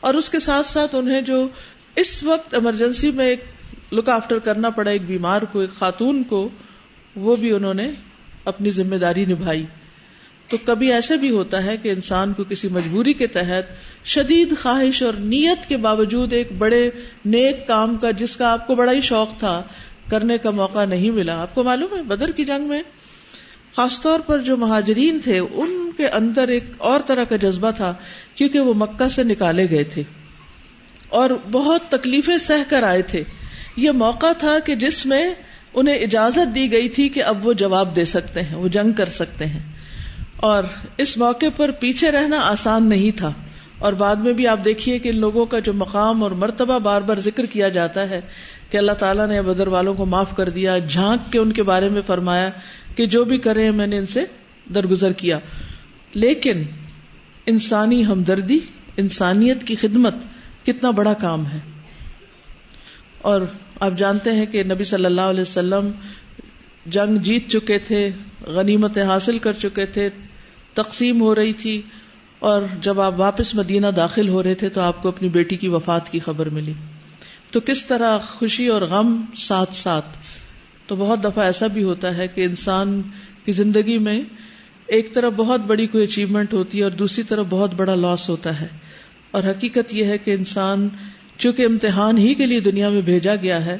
اور 0.02 0.14
اس 0.14 0.30
کے 0.30 0.38
ساتھ 0.38 0.66
ساتھ 0.66 0.94
انہیں 0.94 1.20
جو 1.20 1.48
اس 1.96 2.22
وقت 2.22 2.54
ایمرجنسی 2.54 3.10
میں 3.10 3.26
ایک 3.26 3.44
لک 3.92 4.08
آفٹر 4.08 4.38
کرنا 4.38 4.70
پڑا، 4.70 4.90
ایک 4.90 5.06
بیمار 5.06 5.42
کو، 5.42 5.58
ایک 5.58 5.70
خاتون 5.70 6.22
کو، 6.22 6.48
وہ 7.16 7.36
بھی 7.36 7.52
انہوں 7.52 7.74
نے 7.74 7.90
اپنی 8.44 8.70
ذمہ 8.70 8.96
داری 8.96 9.24
نبھائی۔ 9.24 9.66
تو 10.48 10.56
کبھی 10.64 10.92
ایسا 10.92 11.14
بھی 11.14 11.30
ہوتا 11.30 11.64
ہے 11.64 11.76
کہ 11.76 11.88
انسان 11.88 12.32
کو 12.32 12.44
کسی 12.44 12.68
مجبوری 12.68 13.12
کے 13.12 13.26
تحت 13.26 13.64
شدید 14.06 14.58
خواہش 14.62 15.02
اور 15.02 15.12
نیت 15.12 15.68
کے 15.68 15.76
باوجود 15.76 16.32
ایک 16.32 16.52
بڑے 16.58 16.90
نیک 17.24 17.68
کام 17.68 17.96
کا، 17.96 18.10
جس 18.10 18.36
کا 18.36 18.52
آپ 18.52 18.66
کو 18.66 18.74
بڑا 18.74 18.92
ہی 18.92 19.00
شوق 19.00 19.38
تھا، 19.38 19.62
کرنے 20.10 20.38
کا 20.38 20.50
موقع 20.50 20.84
نہیں 20.84 21.10
ملا۔ 21.10 21.42
آپ 21.42 21.54
کو 21.54 21.62
معلوم 21.62 21.98
ہے، 21.98 22.02
بدر 22.02 22.30
کی 22.30 22.44
جنگ 22.44 22.68
میں 22.68 22.82
خاص 23.76 24.00
طور 24.00 24.20
پر 24.20 24.38
جو 24.38 24.56
مہاجرین 24.56 25.20
تھے، 25.24 25.38
ان 25.38 25.90
کے 25.96 26.08
اندر 26.08 26.48
ایک 26.48 26.64
اور 26.78 27.00
طرح 27.06 27.24
کا 27.24 27.36
جذبہ 27.36 27.70
تھا، 27.70 27.94
کیونکہ 28.34 28.60
وہ 28.60 28.74
مکہ 28.74 29.08
سے 29.08 29.24
نکالے 29.24 29.70
گئے 29.70 29.84
تھے۔ 29.84 30.02
اور 31.08 31.30
بہت 31.52 31.82
تکلیفیں 31.88 32.38
سہ 32.38 32.70
کر 32.70 32.82
آئے 32.82 33.02
تھے۔ 33.02 33.24
یہ 33.76 33.90
موقع 33.90 34.32
تھا 34.38 34.58
کہ 34.58 34.74
جس 34.74 35.06
میں 35.06 35.34
انہیں 35.74 35.94
اجازت 35.94 36.54
دی 36.54 36.72
گئی 36.72 36.88
تھی 36.88 37.08
کہ 37.08 37.22
اب 37.22 37.46
وہ 37.46 37.52
جواب 37.52 37.96
دے 37.96 38.04
سکتے 38.04 38.42
ہیں، 38.42 38.56
وہ 38.56 38.68
جنگ 38.68 38.92
کر 38.92 39.06
سکتے 39.06 39.46
ہیں۔ 39.46 39.60
اور 40.36 40.64
اس 40.96 41.18
موقع 41.18 41.46
پر 41.56 41.70
پیچھے 41.70 42.10
رہنا 42.10 42.36
آسان 42.36 42.88
نہیں 42.88 43.16
تھا۔ 43.16 43.32
اور 43.82 43.92
بعد 43.92 44.16
میں 44.16 44.32
بھی 44.32 44.46
آپ 44.46 44.60
دیکھیے 44.64 44.98
کہ 44.98 45.08
ان 45.08 45.18
لوگوں 45.18 45.46
کا 45.46 45.58
جو 45.58 45.72
مقام 45.72 46.22
اور 46.22 46.30
مرتبہ 46.30 46.78
بار 46.78 47.00
بار 47.00 47.20
ذکر 47.20 47.46
کیا 47.46 47.68
جاتا 47.68 48.10
ہے 48.10 48.20
کہ 48.70 48.76
اللہ 48.76 48.92
تعالیٰ 48.92 49.28
نے 49.28 49.42
بدر 49.42 49.66
والوں 49.66 49.94
کو 49.94 50.06
معاف 50.06 50.36
کر 50.36 50.48
دیا، 50.48 50.78
جھانک 50.78 51.32
کے 51.32 51.38
ان 51.38 51.52
کے 51.52 51.62
بارے 51.62 51.88
میں 51.88 52.02
فرمایا 52.02 52.50
کہ 52.96 53.06
جو 53.06 53.24
بھی 53.24 53.38
کرے 53.38 53.70
میں 53.70 53.86
نے 53.86 53.98
ان 53.98 54.06
سے 54.06 54.24
درگزر 54.74 55.12
کیا۔ 55.12 55.38
لیکن 56.14 56.62
انسانی 57.46 58.06
ہمدردی، 58.06 58.58
انسانیت 58.96 59.64
کی 59.64 59.74
خدمت 59.74 60.14
کتنا 60.64 60.90
بڑا 60.90 61.12
کام 61.12 61.46
ہے۔ 61.46 61.58
اور 63.18 63.40
آپ 63.80 63.92
جانتے 63.96 64.32
ہیں 64.32 64.46
کہ 64.46 64.62
نبی 64.62 64.84
صلی 64.84 65.04
اللہ 65.04 65.20
علیہ 65.20 65.40
وسلم 65.40 65.90
جنگ 66.86 67.16
جیت 67.16 67.48
چکے 67.48 67.78
تھے، 67.78 68.10
غنیمتیں 68.46 69.02
حاصل 69.02 69.38
کر 69.38 69.52
چکے 69.52 69.86
تھے، 69.86 70.08
تقسیم 70.74 71.20
ہو 71.20 71.34
رہی 71.34 71.52
تھی۔ 71.52 71.82
اور 72.42 72.62
جب 72.80 73.00
آپ 73.00 73.14
واپس 73.16 73.54
مدینہ 73.54 73.86
داخل 73.86 74.28
ہو 74.28 74.42
رہے 74.42 74.54
تھے 74.54 74.68
تو 74.68 74.80
آپ 74.80 75.02
کو 75.02 75.08
اپنی 75.08 75.28
بیٹی 75.28 75.56
کی 75.56 75.68
وفات 75.68 76.10
کی 76.10 76.18
خبر 76.18 76.48
ملی۔ 76.48 76.72
تو 77.50 77.60
کس 77.60 77.86
طرح 77.86 78.18
خوشی 78.18 78.66
اور 78.66 78.82
غم 78.82 79.24
ساتھ 79.36 79.74
ساتھ۔ 79.74 80.04
تو 80.86 80.96
بہت 80.96 81.24
دفعہ 81.24 81.44
ایسا 81.44 81.66
بھی 81.66 81.82
ہوتا 81.82 82.16
ہے 82.16 82.28
کہ 82.28 82.44
انسان 82.44 83.02
کی 83.44 83.52
زندگی 83.52 83.98
میں 83.98 84.20
ایک 84.86 85.14
طرف 85.14 85.32
بہت 85.36 85.60
بڑی 85.60 85.86
کوئی 85.86 86.04
اچیومنٹ 86.04 86.54
ہوتی 86.54 86.78
ہے 86.78 86.82
اور 86.82 86.90
دوسری 86.90 87.24
طرف 87.24 87.46
بہت 87.50 87.74
بڑا 87.74 87.94
لاس 87.94 88.30
ہوتا 88.30 88.60
ہے۔ 88.60 88.68
اور 89.30 89.42
حقیقت 89.42 89.94
یہ 89.94 90.04
ہے 90.04 90.18
کہ 90.18 90.30
انسان 90.30 90.88
چونکہ 91.38 91.62
امتحان 91.62 92.18
ہی 92.18 92.34
کے 92.34 92.46
لیے 92.46 92.60
دنیا 92.60 92.88
میں 92.88 93.00
بھیجا 93.00 93.36
گیا 93.36 93.64
ہے، 93.64 93.78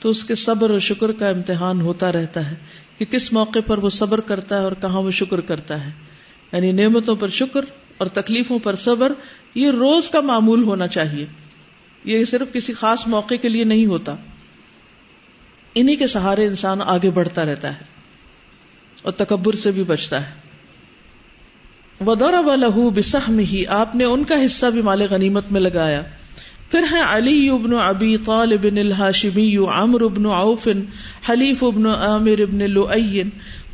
تو 0.00 0.08
اس 0.08 0.24
کے 0.24 0.34
صبر 0.34 0.70
اور 0.70 0.78
شکر 0.78 1.12
کا 1.12 1.28
امتحان 1.28 1.80
ہوتا 1.80 2.12
رہتا 2.12 2.50
ہے 2.50 2.56
کہ 2.98 3.04
کس 3.04 3.32
موقع 3.32 3.58
پر 3.66 3.78
وہ 3.78 3.88
صبر 3.88 4.20
کرتا 4.20 4.58
ہے 4.58 4.64
اور 4.64 4.72
کہاں 4.80 5.00
وہ 5.02 5.10
شکر 5.10 5.40
کرتا 5.40 5.84
ہے۔ 5.84 5.90
یعنی 6.52 6.72
نعمتوں 6.72 7.16
پر 7.16 7.28
شکر 7.28 7.64
اور 8.02 8.10
تکلیفوں 8.10 8.58
پر 8.58 8.74
صبر، 8.74 9.12
یہ 9.54 9.70
روز 9.70 10.10
کا 10.10 10.20
معمول 10.20 10.64
ہونا 10.64 10.86
چاہیے۔ 10.86 11.26
یہ 12.04 12.24
صرف 12.24 12.52
کسی 12.52 12.72
خاص 12.72 13.06
موقع 13.06 13.34
کے 13.42 13.48
لیے 13.48 13.64
نہیں 13.64 13.86
ہوتا۔ 13.86 14.16
انہی 15.74 15.96
کے 15.96 16.06
سہارے 16.06 16.46
انسان 16.46 16.82
آگے 16.82 17.10
بڑھتا 17.10 17.44
رہتا 17.44 17.72
ہے 17.72 17.84
اور 19.02 19.12
تکبر 19.12 19.54
سے 19.54 19.70
بھی 19.70 19.84
بچتا 19.84 20.26
ہے۔ 20.26 20.34
ودور 22.06 22.32
و 22.32 22.56
لہو 22.56 22.90
بسم 22.90 23.38
ہی 23.38 23.66
آپ 23.66 23.94
نے 23.94 24.04
ان 24.04 24.24
کا 24.24 24.44
حصہ 24.44 24.66
بھی 24.66 24.82
مال 24.82 25.02
غنیمت 25.10 25.44
میں 25.50 25.60
لگایا۔ 25.60 26.02
پھر 26.70 26.84
ہے 26.90 27.00
علی 27.00 27.48
ابن 27.48 27.74
ابی 27.74 28.16
طالب 28.16 28.64
الحاشمی 28.64 29.56
عمر 29.56 30.00
ابن 30.00 30.26
عوف، 30.26 30.68
حلیف 31.30 31.64
ابن 31.64 31.86
عامر 31.86 32.40
ابن 32.40 32.70
لؤین 32.70 33.30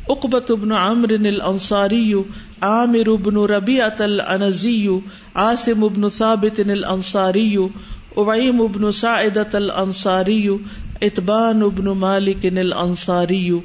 اقبت 0.07 0.51
ابن 0.51 0.71
عمر 0.71 1.09
الانصاری 1.09 2.13
عامر 2.61 3.09
ابن 3.09 3.37
ربیعت 3.37 4.01
الانزی، 4.01 4.87
عاصم 5.35 5.83
ابن 5.83 6.09
ثابت 6.09 6.59
الانصاری 6.59 7.57
اوعیم 8.15 8.61
ابن 8.61 8.91
سعدت 8.91 9.55
الانصاری 9.55 10.47
اتبان 11.01 11.61
ابن 11.61 11.87
مالک 11.87 12.45
الانصاری 12.45 13.59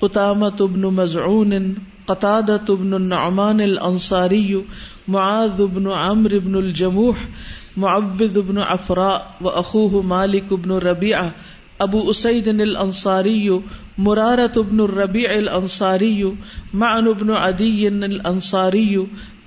قطامت 0.00 0.62
ابن 0.62 0.80
مزعون 0.80 1.74
قطادت 2.06 2.70
ابن 2.70 2.94
النعمان 2.94 3.60
الانصاری، 3.60 4.60
معاذ 5.08 5.60
ابن 5.60 5.86
عمر 5.90 6.34
ابن 6.34 6.54
الجموح، 6.54 7.16
معبد 7.76 8.36
ابن 8.36 8.58
افراء 8.58 9.36
و 9.40 9.48
اخوه 9.48 10.02
مالک 10.02 10.52
ابن 10.52 10.72
ربیع 10.72 11.22
ابو 11.80 12.08
اسید 12.08 12.48
الانصاری، 12.48 13.48
مرارت 13.98 14.58
ابن 14.58 14.80
الربیع 14.80 15.30
الانصاری، 15.30 16.22
معن 16.72 17.08
ابن 17.08 17.30
عدی 17.30 17.86
الانصاری، 17.86 18.96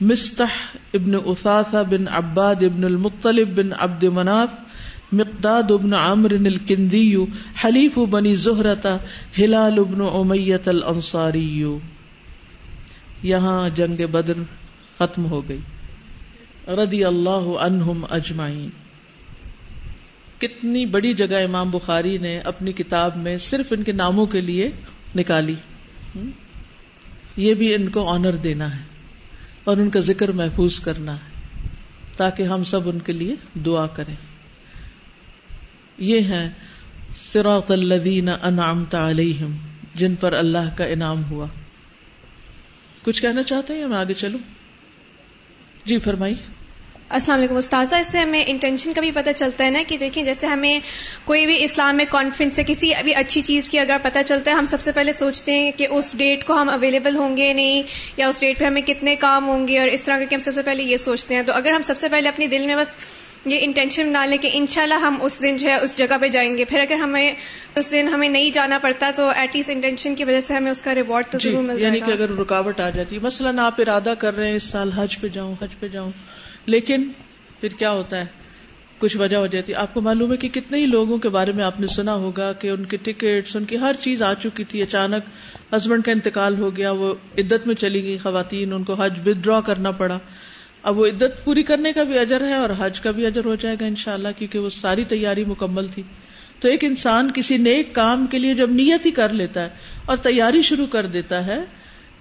مستح 0.02 0.78
ابن 0.93 1.15
اثاثہ 1.26 1.84
بن 1.89 2.08
عباد 2.08 2.56
ابن 2.56 2.84
المطلب 2.84 3.56
بن 3.56 3.69
عبد 3.80 4.04
مناف، 4.04 4.50
مقداد 5.12 5.72
ابن 5.72 5.93
عمر 5.93 6.32
الکندی، 6.32 7.15
حلیف 7.65 7.98
بنی 7.98 8.36
زہرتا 8.36 8.98
ہلال 9.39 9.80
ابن 9.80 10.02
امیت 10.13 10.67
الانصاری۔ 10.67 11.65
یہاں 13.24 13.69
جنگ 13.69 14.08
بدر 14.12 14.34
ختم 15.00 15.26
ہو 15.26 15.41
گئی۔ 15.50 15.60
رضی 16.67 17.06
اللہ 17.06 17.58
عنہم 17.60 18.06
اجمعین۔ 18.10 18.83
کتنی 20.43 20.86
بڑی 20.86 21.13
جگہ 21.13 21.43
امام 21.43 21.71
بخاری 21.71 22.17
نے 22.17 22.39
اپنی 22.39 22.71
کتاب 22.71 23.17
میں 23.17 23.38
صرف 23.38 23.65
ان 23.71 23.84
کے 23.84 23.91
ناموں 23.91 24.25
کے 24.25 24.41
لیے 24.41 24.71
نکالی۔ 25.15 25.56
یہ 27.38 27.53
بھی 27.53 27.75
ان 27.75 27.89
کو 27.89 28.10
آنر 28.13 28.36
دینا 28.36 28.75
ہے 28.75 28.82
اور 29.63 29.77
ان 29.77 29.89
کا 29.89 29.99
ذکر 29.99 30.32
محفوظ 30.32 30.79
کرنا 30.79 31.15
ہے 31.15 31.34
تاکہ 32.17 32.43
ہم 32.43 32.63
سب 32.63 32.89
ان 32.89 32.99
کے 32.99 33.12
لیے 33.12 33.36
دعا 33.65 33.88
کریں۔ 33.88 34.15
یہ 35.97 36.19
ہیں 36.19 36.49
سراط 37.15 37.71
الذین 37.71 38.29
انعمت 38.29 38.95
علیہم، 38.95 39.56
جن 39.95 40.15
پر 40.15 40.34
اللہ 40.34 40.77
کا 40.77 40.86
انعام 40.86 41.23
ہوا۔ 41.23 41.47
کچھ 43.03 43.21
کہنا 43.21 43.43
چاہتے 43.43 43.73
ہیں 43.73 43.88
میں 43.88 43.97
آگے 43.97 44.13
چلوں؟ 44.13 44.39
جی 45.86 45.99
فرمائی 45.99 46.36
السلام 47.13 47.39
علیکم 47.39 47.56
استاذہ 47.56 47.95
اس 47.95 48.08
سے 48.08 48.17
ہمیں 48.17 48.43
انٹینشن 48.47 48.93
کا 48.93 49.02
بھی 49.02 49.12
پتہ 49.12 49.30
چلتا 49.36 49.65
ہے 49.65 49.69
نا 49.69 49.80
کہ 49.88 49.97
دیکھیں 49.97 50.23
جیسے 50.23 50.47
ہمیں 50.47 50.80
کوئی 51.26 51.45
بھی 51.45 51.63
اسلامک 51.63 52.12
کانفرنس 52.12 52.56
سے 52.56 52.63
کسی 52.67 52.91
بھی 53.04 53.15
اچھی 53.15 53.41
چیز 53.41 53.69
کی 53.69 53.80
اگر 53.80 53.97
پتہ 54.04 54.19
چلتا 54.26 54.52
ہے 54.52 54.56
ہم 54.56 54.65
سب 54.65 54.82
سے 54.82 54.91
پہلے 54.91 55.12
سوچتے 55.12 55.60
ہیں 55.60 55.71
کہ 55.71 55.88
اس 55.89 56.13
ڈیٹ 56.17 56.45
کو 56.45 56.62
ہم 56.62 56.69
اویلیبل 56.69 57.15
ہوں 57.15 57.38
گے 57.38 57.54
نہیں 57.54 57.84
یا 58.17 58.28
اس 58.28 58.39
ڈیٹ 58.41 58.60
پہ 58.60 58.65
ہمیں 58.65 58.82
کتنے 58.82 59.15
کام 59.15 59.47
ہوں 59.47 59.67
گے 59.67 59.80
اور 59.80 59.88
اس 59.88 60.04
طرح 60.04 60.17
کر 60.17 60.26
کے 60.26 60.36
ہم 60.36 60.41
سب 60.41 60.56
سے 60.56 60.62
پہلے 60.62 60.84
یہ 60.84 60.97
سوچتے 60.97 61.36
ہیں۔ 61.36 61.43
تو 61.43 61.54
اگر 61.54 61.71
ہم 61.71 61.82
سب 61.82 61.97
سے 61.97 62.10
پہلے 62.10 62.30
اپنے 62.30 62.47
دل 62.47 62.65
میں 62.65 62.76
بس 62.76 62.97
یہ 63.45 63.60
انٹینشن 63.62 64.10
بنا 64.10 64.26
لیں 64.26 64.38
کہ 64.38 64.49
انشاءاللہ 64.54 64.95
ہم 64.95 65.17
اس 65.21 65.41
دن 65.41 65.58
جو 65.58 65.69
ہے 65.69 65.76
اس 65.76 65.97
جگہ 65.97 66.17
پہ 66.21 66.28
جائیں 66.28 66.58
گے 66.58 66.65
پھر 66.65 66.80
اگر 66.80 66.95
ہمیں 66.95 67.34
اس 67.76 67.91
دن 67.91 68.08
ہمیں 68.08 68.30
نہیں 68.30 68.52
جانا 68.52 68.78
پڑتا 68.80 69.12
تو 69.15 69.30
ایٹ 69.30 69.56
لیسٹ 69.56 69.69
انٹینشن 69.69 70.15
کی 70.15 70.23
وجہ 70.23 70.39
سے 70.39 70.54
ہمیں 70.54 70.71
اس 70.71 70.82
کا 70.82 70.95
ریوارڈ 70.95 71.32
تو 71.32 71.38
جی 71.38 71.49
ضرور 71.49 71.63
مل 71.63 71.82
یعنی 71.82 71.99
جائے 71.99 72.12
کہ 72.12 72.17
گا۔ 72.17 72.23
اگر 72.23 72.36
رکاوٹ 72.38 72.80
آ 72.80 72.89
جاتی 72.89 73.15
ہے 73.15 73.21
مثلاً 73.21 73.60
آپ 73.60 73.82
ارادہ 73.82 74.13
کر 74.19 74.38
رہے 74.38 74.49
ہیں 74.49 74.56
اس 74.56 74.63
سال 74.63 74.91
حج 74.91 75.19
پہ 75.21 75.28
جاؤں 75.28 75.56
حج 75.62 75.80
پہ 75.80 75.88
جاؤں 75.88 76.12
لیکن 76.65 77.10
پھر 77.60 77.69
کیا 77.69 77.91
ہوتا 77.91 78.19
ہے؟ 78.19 78.26
کچھ 78.97 79.17
وجہ 79.17 79.38
ہو 79.38 79.47
جاتی 79.47 79.73
آپ 79.73 79.93
کو 79.93 80.02
معلوم 80.02 80.32
ہے 80.32 80.38
کہ 80.38 80.49
کتنے 80.49 80.78
ہی 80.78 80.86
لوگوں 80.86 81.17
کے 81.17 81.30
بارے 81.30 81.52
میں 81.52 81.63
آپ 81.63 81.80
نے 81.80 81.88
سنا 81.88 82.13
ہوگا 82.13 82.54
کہ 82.54 82.67
ان 82.67 82.86
کی 82.86 82.97
ٹکٹس، 82.97 83.56
ان 83.56 83.65
کی 83.65 83.78
ہر 83.78 83.95
چیز 83.99 84.21
آ 84.21 84.34
چکی 84.34 84.63
تھی۔ 84.63 84.82
اچانک 84.82 85.23
ہسبینڈ 85.76 86.04
کا 86.04 86.12
انتقال 86.12 86.60
ہو 86.60 86.76
گیا، 86.76 86.91
وہ 86.91 87.13
عدت 87.38 87.67
میں 87.67 87.76
چلی 87.76 88.04
گئی 88.04 88.17
خواتین، 88.17 88.73
ان 88.73 88.84
کو 88.84 88.93
حج 88.93 89.19
ود 89.26 89.38
ڈرا 89.41 89.62
کرنا 89.62 89.91
پڑا۔ 89.91 90.19
اب 90.84 90.99
وہ 90.99 91.06
عدت 91.06 91.45
پوری 91.45 91.63
کرنے 91.63 91.93
کا 91.93 92.04
بھی 92.04 92.19
اجر 92.19 92.41
ہے 92.41 92.54
اور 92.54 92.69
حج 92.78 93.02
کا 93.02 93.12
بھی 93.12 93.26
اجر 93.26 93.45
ہو 93.45 93.56
جائے 93.56 93.76
گا 93.82 93.86
انشاءاللہ، 93.86 94.28
کیونکہ 94.38 94.60
وہ 94.60 94.69
ساری 94.69 95.04
تیاری 95.04 95.45
مکمل 95.45 95.88
تھی۔ 95.88 96.04
تو 96.60 96.67
ایک 96.69 96.84
انسان 96.84 97.32
کسی 97.34 97.58
نیک 97.58 97.95
کام 97.95 98.28
کے 98.28 98.39
لیے 98.39 98.54
جب 98.54 98.71
نیت 98.71 99.06
ہی 99.06 99.12
کر 99.12 99.30
لیتا 99.30 99.63
ہے 99.63 99.69
اور 100.06 100.17
تیاری 100.17 100.62
شروع 100.62 100.86
کر 100.86 101.06
دیتا 101.06 101.45
ہے 101.45 101.60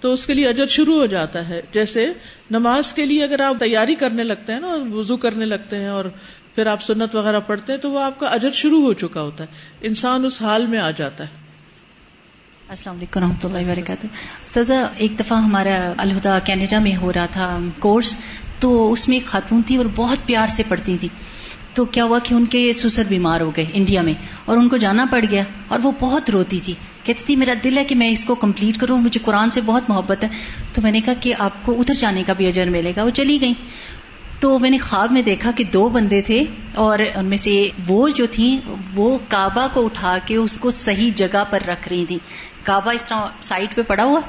تو 0.03 0.12
اس 0.12 0.27
کے 0.27 0.35
لیے 0.35 0.49
اجر 0.49 0.67
شروع 0.67 0.99
ہو 0.99 1.07
جاتا 1.07 1.49
ہے۔ 1.49 1.61
جیسے 1.73 2.12
نماز 2.51 2.93
کے 2.93 3.07
لیے 3.07 3.25
اگر 3.25 3.41
آپ 3.41 3.55
تیاری 3.59 3.95
کرنے 3.95 4.23
لگتے 4.23 4.53
ہیں 4.53 4.61
نا 4.61 4.77
وضو 4.93 5.17
کرنے 5.17 5.45
لگتے 5.45 5.79
ہیں 5.79 5.88
اور 5.88 6.05
پھر 6.55 6.67
آپ 6.67 6.83
سنت 6.83 7.15
وغیرہ 7.15 7.41
پڑھتے 7.41 7.73
ہیں 7.73 7.81
تو 7.81 7.91
وہ 7.91 8.01
آپ 8.01 8.21
کا 8.21 8.27
اجر 8.27 8.51
شروع 8.51 8.83
ہو 8.83 8.93
چکا 8.93 9.21
ہوتا 9.21 9.45
ہے۔ 9.45 9.49
انسان 9.81 10.25
اس 10.25 10.43
حال 10.43 10.67
میں 10.67 10.79
آ 10.79 10.91
جاتا 10.91 11.25
ہے۔ 11.25 11.29
السلام 12.69 12.97
علیکم 12.97 13.21
رحمۃ 13.21 13.45
اللہ 13.45 13.59
وبرکاتہ۔ 13.59 14.07
استاذہ، 14.45 14.75
ایک 14.97 15.21
دفعہ 15.21 15.38
ہمارا 15.38 15.93
الہدا 15.99 16.38
کینیڈا 16.38 16.79
میں 16.79 16.97
ہو 16.97 17.12
رہا 17.12 17.27
تھا 17.27 17.59
کورس، 17.79 18.17
تو 18.59 18.93
اس 18.93 19.09
میں 19.09 19.17
ایک 19.17 19.27
خاتون 19.27 19.62
تھی 19.62 19.77
اور 19.77 19.87
بہت 19.97 20.27
پیار 20.27 20.49
سے 20.49 20.62
پڑھتی 20.69 20.97
تھی۔ 20.99 21.09
تو 21.74 21.85
کیا 21.85 22.04
ہوا 22.04 22.18
کہ 22.18 22.35
ان 22.35 22.46
کے 22.46 22.72
سسر 22.72 23.02
بیمار 23.08 23.40
ہو 23.40 23.50
گئے 23.56 23.64
انڈیا 23.72 24.02
میں 24.02 24.14
اور 24.44 24.56
ان 24.56 24.68
کو 24.68 24.76
جانا 24.76 25.06
پڑ 25.11 25.24
گیا 25.30 25.42
اور 25.68 25.78
وہ 25.82 25.92
بہت 26.00 26.30
روتی 26.30 26.58
تھی 26.64 26.74
کہتی 27.02 27.24
تھی، 27.26 27.37
میرا 27.37 27.52
دل 27.64 27.78
ہے 27.78 27.85
کہ 27.85 27.94
میں 27.94 28.08
اس 28.08 28.24
کو 28.24 28.35
کمپلیٹ 28.35 28.78
کروں، 28.78 28.98
مجھے 28.98 29.20
قرآن 29.24 29.50
سے 29.50 29.61
بہت 29.61 29.88
محبت 29.88 30.24
ہے. 30.24 30.28
تو 30.74 30.82
میں 30.82 30.92
نے 30.92 31.00
کہا 31.00 31.14
کہ 31.20 31.35
آپ 31.38 31.64
کو 31.64 31.80
ادھر 31.80 31.94
جانے 31.94 32.22
کا 32.26 32.32
بھی 32.32 32.46
اجر 32.46 32.70
ملے 32.70 32.92
گا، 32.96 33.02
وہ 33.02 33.11
چلی 33.11 33.40
گئی 33.40 33.54
تو 34.40 34.58
میں 34.58 34.70
نے 34.70 34.78
خواب 34.78 35.12
میں 35.12 35.22
دیکھا 35.22 35.50
کہ 35.56 35.64
دو 35.64 35.88
بندے 35.88 36.20
تھے 36.22 36.44
اور 36.74 36.98
ان 37.14 37.24
میں 37.24 37.37
سے 37.37 37.68
وہ 37.88 38.08
جو 38.08 38.26
تھیں، 38.26 38.70
وہ 38.94 39.18
کعبہ 39.28 39.66
کو 39.74 39.85
اٹھا 39.85 40.18
کے 40.26 40.37
اس 40.37 40.56
کو 40.56 40.70
صحیح 40.70 41.11
جگہ 41.14 41.44
پر 41.50 41.62
رکھ 41.68 41.88
رہی 41.88 42.04
تھی 42.06 42.18
کعبہ 42.62 42.92
اس 42.92 43.04
طرح 43.04 43.26
سائڈ 43.40 43.74
پہ 43.74 43.82
پڑا 43.82 44.04
ہوا 44.04 44.20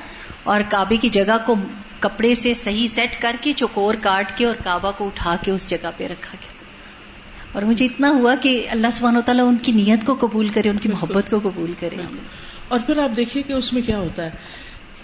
اور 0.43 0.61
کعبے 0.69 0.97
کی 0.97 1.09
جگہ 1.09 1.37
کو 1.45 1.55
کپڑے 1.99 2.33
سے 2.33 2.53
صحیح 2.53 2.87
سیٹ 2.87 3.21
کر 3.21 3.35
کے 3.41 3.53
چوکور 3.53 3.95
کاٹ 4.01 4.37
کے 4.37 4.45
اور 4.45 4.55
کعبہ 4.63 4.91
کو 4.97 5.05
اٹھا 5.05 5.35
کے 5.41 5.51
اس 5.51 5.69
جگہ 5.69 5.91
پہ 5.97 6.07
رکھا 6.07 6.37
گیا۔ 6.41 6.62
اور 7.53 7.61
مجھے 7.63 7.85
اتنا 7.85 8.09
ہوا 8.09 8.35
کہ 8.41 8.67
اللہ 8.69 8.87
سبحانہ 8.91 9.17
و 9.17 9.21
تعالیٰ 9.25 9.47
ان 9.47 9.57
کی 9.61 9.71
نیت 9.71 10.05
کو 10.05 10.17
قبول 10.19 10.49
کرے 10.49 10.69
ان 10.69 10.77
کی 10.77 10.89
محبت 10.89 11.29
کو 11.29 11.39
قبول 11.39 11.73
کرے۔ 11.79 11.95
اور 12.67 12.79
پھر 12.85 12.97
آپ 12.97 13.17
دیکھیے 13.17 13.43
کہ 13.43 13.53
اس 13.53 13.73
میں 13.73 13.81
کیا 13.85 13.97
ہوتا 13.97 14.25
ہے۔ 14.25 14.29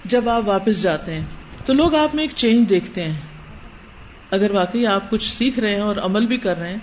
جب 0.06 0.30
آپ 0.30 0.44
واپس 0.46 0.82
جاتے 0.82 1.14
ہیں 1.14 1.26
تو 1.66 1.74
لوگ 1.74 1.96
آپ 1.96 2.16
میں 2.16 2.24
ایک 2.24 2.32
چینج 2.36 2.70
دیکھتے 2.70 3.04
ہیں۔ 3.04 3.20
اگر 4.32 4.52
واقعی 4.52 4.86
آپ 4.86 5.10
کچھ 5.10 5.34
سیکھ 5.38 5.60
رہے 5.60 5.74
ہیں 5.74 5.82
اور 5.82 5.96
عمل 5.96 6.28
بھی 6.28 6.38
کر 6.38 6.60
رہے 6.60 6.70
ہیں 6.70 6.78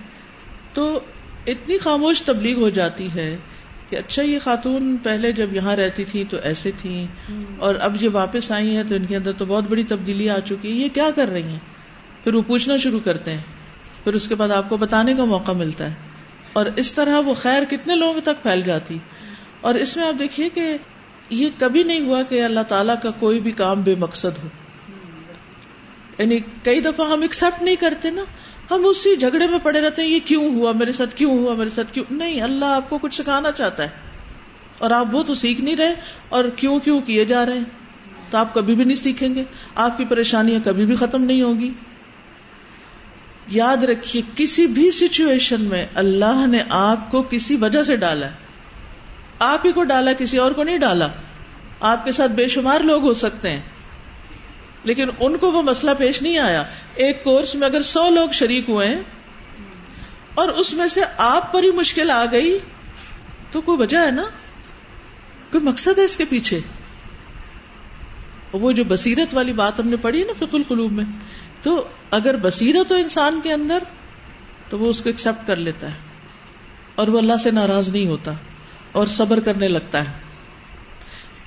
تو 0.72 1.00
اتنی 1.46 1.78
خاموش 1.78 2.22
تبلیغ 2.22 2.58
ہو 2.58 2.68
جاتی 2.68 3.08
ہے 3.14 3.36
کہ 3.88 3.96
اچھا 3.96 4.22
یہ 4.22 4.38
خاتون 4.38 4.96
پہلے 5.02 5.32
جب 5.32 5.54
یہاں 5.54 5.76
رہتی 5.76 6.04
تھی 6.04 6.24
تو 6.30 6.36
ایسے 6.42 6.70
تھی 6.78 7.06
اور 7.58 7.74
اب 7.74 8.00
جب 8.00 8.14
واپس 8.14 8.52
آئی 8.52 8.76
ہیں 8.76 8.84
تو 8.88 8.94
ان 8.94 9.06
کے 9.06 9.16
اندر 9.16 9.32
تو 9.32 9.44
بہت 9.44 9.64
بڑی 9.70 9.82
تبدیلی 9.82 10.30
آ 10.30 10.38
چکی 10.38 10.68
ہے۔ 10.68 10.76
یہ 10.76 10.88
کیا 10.88 11.10
کر 11.14 11.28
رہی 11.28 11.42
ہیں؟ 11.42 11.58
پھر 12.24 12.34
وہ 12.34 12.42
پوچھنا 12.46 12.76
شروع 12.76 13.00
کرتے 13.04 13.30
ہیں۔ 13.30 13.55
پھر 14.06 14.14
اس 14.14 14.28
کے 14.28 14.34
بعد 14.34 14.48
آپ 14.48 14.68
کو 14.68 14.76
بتانے 14.76 15.14
کا 15.14 15.24
موقع 15.24 15.52
ملتا 15.52 15.90
ہے۔ 15.90 15.94
اور 16.52 16.66
اس 16.76 16.92
طرح 16.92 17.20
وہ 17.20 17.34
خیر 17.34 17.62
کتنے 17.64 17.94
لوگوں 17.94 18.20
تک 18.20 18.42
پھیل 18.42 18.62
جاتی۔ 18.62 18.98
اور 19.60 19.74
اس 19.74 19.96
میں 19.96 20.04
آپ 20.04 20.18
دیکھیے 20.18 20.48
کہ 20.48 20.76
یہ 21.30 21.48
کبھی 21.58 21.82
نہیں 21.82 22.00
ہوا 22.00 22.22
کہ 22.22 22.42
اللہ 22.42 22.60
تعالیٰ 22.60 22.94
کا 23.02 23.10
کوئی 23.10 23.40
بھی 23.40 23.50
کام 23.50 23.82
بے 23.82 23.94
مقصد 23.94 24.44
ہو۔ 24.44 24.48
یعنی 26.18 26.38
کئی 26.62 26.80
دفعہ 26.80 27.10
ہم 27.10 27.22
ایکسپٹ 27.22 27.62
نہیں 27.62 27.76
کرتے 27.76 28.10
نا۔ 28.10 28.22
ہم 28.70 28.80
اسی 28.84 29.16
جھگڑے 29.16 29.46
میں 29.46 29.58
پڑے 29.62 29.80
رہتے 29.80 30.02
ہیں، 30.02 30.08
یہ 30.08 30.18
کیوں 30.24 30.54
ہوا؟ 30.54 30.72
میرے 30.72 30.92
ساتھ 30.92 31.14
کیوں 31.14 31.38
ہوا؟ 31.38 31.54
میرے 31.54 31.70
ساتھ 31.70 31.94
کیوں؟ 31.94 32.04
نہیں، 32.10 32.42
اللہ 32.42 32.64
آپ 32.64 32.90
کو 32.90 32.98
کچھ 32.98 33.14
سکھانا 33.14 33.52
چاہتا 33.52 33.82
ہے۔ 33.82 33.88
اور 34.78 34.90
آپ 34.90 35.14
وہ 35.14 35.22
تو 35.22 35.34
سیکھ 35.34 35.60
نہیں 35.60 35.76
رہے 35.76 35.94
اور 36.28 36.44
کیوں 36.44 36.78
کیوں 36.78 37.00
کیے 37.00 37.24
جا 37.24 37.46
رہے 37.46 37.58
ہیں؟ 37.58 37.64
تو 38.30 38.38
آپ 38.38 38.54
کبھی 38.54 38.74
بھی 38.74 38.84
نہیں 38.84 38.96
سیکھیں 38.96 39.34
گے۔ 39.34 39.44
آپ 39.74 39.98
کی 39.98 40.04
پریشانیاں 40.04 40.60
کبھی 40.64 40.86
بھی 40.86 40.96
ختم 40.96 41.24
نہیں 41.24 41.42
ہوگی۔ 41.42 41.72
یاد 43.48 43.76
رکھیے 43.76 44.22
کسی 44.36 44.66
بھی 44.66 44.90
سچویشن 44.90 45.64
میں 45.64 45.86
اللہ 45.94 46.46
نے 46.46 46.62
آپ 46.68 47.10
کو 47.10 47.22
کسی 47.22 47.56
وجہ 47.56 47.82
سے 47.82 47.96
ڈالا 47.96 48.28
آپ 49.38 49.66
ہی 49.66 49.72
کو 49.72 49.84
ڈالا، 49.84 50.12
کسی 50.12 50.38
اور 50.38 50.52
کو 50.52 50.62
نہیں 50.62 50.78
ڈالا۔ 50.78 51.08
آپ 51.80 52.04
کے 52.04 52.12
ساتھ 52.12 52.32
بے 52.32 52.48
شمار 52.48 52.80
لوگ 52.80 53.02
ہو 53.02 53.14
سکتے 53.14 53.50
ہیں۔ 53.50 53.60
لیکن 54.84 55.06
ان 55.20 55.36
کو 55.36 55.52
وہ 55.52 55.62
مسئلہ 55.62 55.90
پیش 55.98 56.22
نہیں 56.22 56.38
آیا۔ 56.38 56.64
ایک 56.94 57.24
کورس 57.24 57.54
میں 57.54 57.68
اگر 57.68 57.82
سو 57.82 58.10
لوگ 58.10 58.28
شریک 58.32 58.68
ہوئے 58.68 58.88
ہیں 58.88 59.00
اور 60.34 60.48
اس 60.48 60.72
میں 60.72 60.86
سے 60.86 61.00
آپ 61.16 61.52
پر 61.52 61.62
ہی 61.62 61.70
مشکل 61.70 62.10
آ 62.10 62.24
گئی، 62.32 62.58
تو 63.50 63.60
کوئی 63.60 63.78
وجہ 63.78 63.98
ہے 63.98 64.10
نا؟ 64.10 64.24
کوئی 65.52 65.64
مقصد 65.64 65.98
ہے 65.98 66.04
اس 66.04 66.16
کے 66.16 66.24
پیچھے؟ 66.24 66.60
وہ 68.52 68.72
جو 68.72 68.84
بصیرت 68.84 69.34
والی 69.34 69.52
بات 69.52 69.80
ہم 69.80 69.88
نے 69.88 69.96
پڑھی 69.96 70.24
نا 70.24 70.32
فک 70.38 70.54
القلوب 70.54 70.92
میں 70.92 71.04
تو 71.66 71.88
اگر 72.10 72.36
بصیرت 72.36 72.92
ہو 72.92 72.96
انسان 72.96 73.40
کے 73.42 73.52
اندر، 73.52 73.78
تو 74.68 74.78
وہ 74.78 74.90
اس 74.90 75.02
کو 75.02 75.08
ایکسپٹ 75.08 75.46
کر 75.46 75.56
لیتا 75.56 75.86
ہے 75.86 75.98
اور 76.94 77.08
وہ 77.08 77.18
اللہ 77.18 77.36
سے 77.42 77.50
ناراض 77.50 77.88
نہیں 77.88 78.06
ہوتا 78.06 78.32
اور 78.92 79.06
صبر 79.06 79.40
کرنے 79.40 79.68
لگتا 79.68 80.00
ہے۔ 80.00 80.12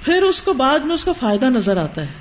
پھر 0.01 0.23
اس 0.23 0.43
کو 0.43 0.53
بعد 0.53 0.79
میں 0.79 0.93
اس 0.93 1.05
کا 1.05 1.11
فائدہ 1.13 1.45
نظر 1.45 1.77
آتا 1.77 2.01
ہے۔ 2.01 2.11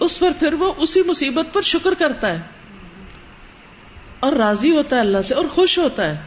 اس 0.00 0.18
پر 0.18 0.30
پھر 0.38 0.52
وہ 0.52 0.72
اسی 0.76 1.02
مصیبت 1.02 1.54
پر 1.54 1.62
شکر 1.62 1.94
کرتا 1.94 2.28
ہے۔ 2.28 2.40
اور 4.20 4.32
راضی 4.32 4.70
ہوتا 4.70 4.96
ہے 4.96 5.00
اللہ 5.00 5.22
سے 5.22 5.34
اور 5.34 5.44
خوش 5.44 5.78
ہوتا 5.78 6.10
ہے۔ 6.10 6.18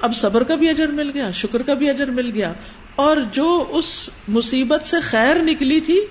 اب 0.00 0.16
صبر 0.16 0.42
کا 0.42 0.54
بھی 0.54 0.68
اجر 0.68 0.88
مل 0.88 1.10
گیا، 1.14 1.30
شکر 1.30 1.62
کا 1.62 1.74
بھی 1.74 1.90
اجر 1.90 2.06
مل 2.06 2.30
گیا۔ 2.34 2.52
اور 2.96 3.16
جو 3.16 3.66
اس 3.68 4.10
مصیبت 4.28 4.86
سے 4.86 5.00
خیر 5.00 5.36
نکلی 5.36 5.80
تھی 5.80 6.06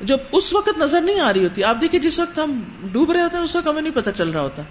جو 0.00 0.16
اس 0.32 0.52
وقت 0.52 0.78
نظر 0.78 1.00
نہیں 1.00 1.20
آ 1.20 1.32
رہی 1.32 1.44
ہوتی، 1.44 1.64
آپ 1.64 1.76
دیکھیے 1.80 2.00
جس 2.00 2.20
وقت 2.20 2.38
ہم 2.38 2.62
ڈوب 2.92 3.12
رہے 3.12 3.22
ہوتے 3.22 3.36
ہیں، 3.36 3.44
اس 3.44 3.56
وقت 3.56 3.68
ہمیں 3.68 3.82
نہیں 3.82 3.94
پتا 3.94 4.12
چل 4.12 4.30
رہا 4.30 4.42
ہوتا۔ 4.42 4.62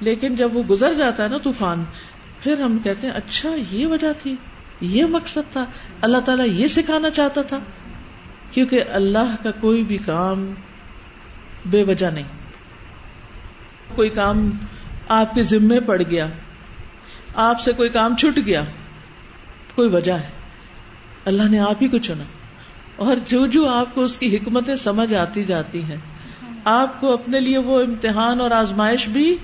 لیکن 0.00 0.36
جب 0.36 0.56
وہ 0.56 0.62
گزر 0.62 0.94
جاتا 0.94 1.22
ہے 1.22 1.28
نا 1.28 1.38
طوفان، 1.38 1.84
پھر 2.42 2.60
ہم 2.60 2.78
کہتے 2.78 3.06
ہیں 3.06 3.14
اچھا 3.14 3.48
یہ 3.70 3.86
وجہ 3.86 4.12
تھی، 4.22 4.36
یہ 4.80 5.04
مقصد 5.04 5.52
تھا۔ 5.52 5.64
اللہ 6.00 6.18
تعالیٰ 6.18 6.46
یہ 6.46 6.68
سکھانا 6.68 7.10
چاہتا 7.10 7.42
تھا۔ 7.42 7.58
کیونکہ 8.50 8.84
اللہ 8.92 9.42
کا 9.42 9.50
کوئی 9.50 9.84
بھی 9.84 9.98
کام 9.98 10.54
بے 11.66 11.84
وجہ 11.84 12.06
نہیں۔ 12.06 12.24
کوئی 13.94 14.08
کام 14.08 14.50
آپ 15.08 15.34
کے 15.34 15.42
ذمے 15.42 15.80
پڑ 15.80 16.02
گیا، 16.10 16.26
آپ 17.34 17.60
سے 17.60 17.72
کوئی 17.72 17.88
کام 17.88 18.16
چھٹ 18.16 18.38
گیا، 18.46 18.64
کوئی 19.74 19.88
وجہ 19.88 20.12
ہے۔ 20.12 20.30
اللہ 21.24 21.42
نے 21.42 21.58
آپ 21.58 21.82
ہی 21.82 21.88
کو 21.88 21.98
چنا۔ 21.98 22.24
اور 22.96 23.16
جو 23.26 23.46
جو 23.46 23.68
آپ 23.68 23.94
کو 23.94 24.04
اس 24.04 24.18
کی 24.18 24.36
حکمتیں 24.36 24.76
سمجھ 24.76 25.14
آتی 25.14 25.44
جاتی 25.44 25.82
ہیں۔ 25.82 25.96
آپ 26.64 27.00
کو 27.00 27.12
اپنے 27.12 27.40
لیے 27.40 27.58
وہ 27.58 27.80
امتحان 27.80 28.40
اور 28.40 28.50
آزمائش 28.50 29.08
بھی 29.08 29.36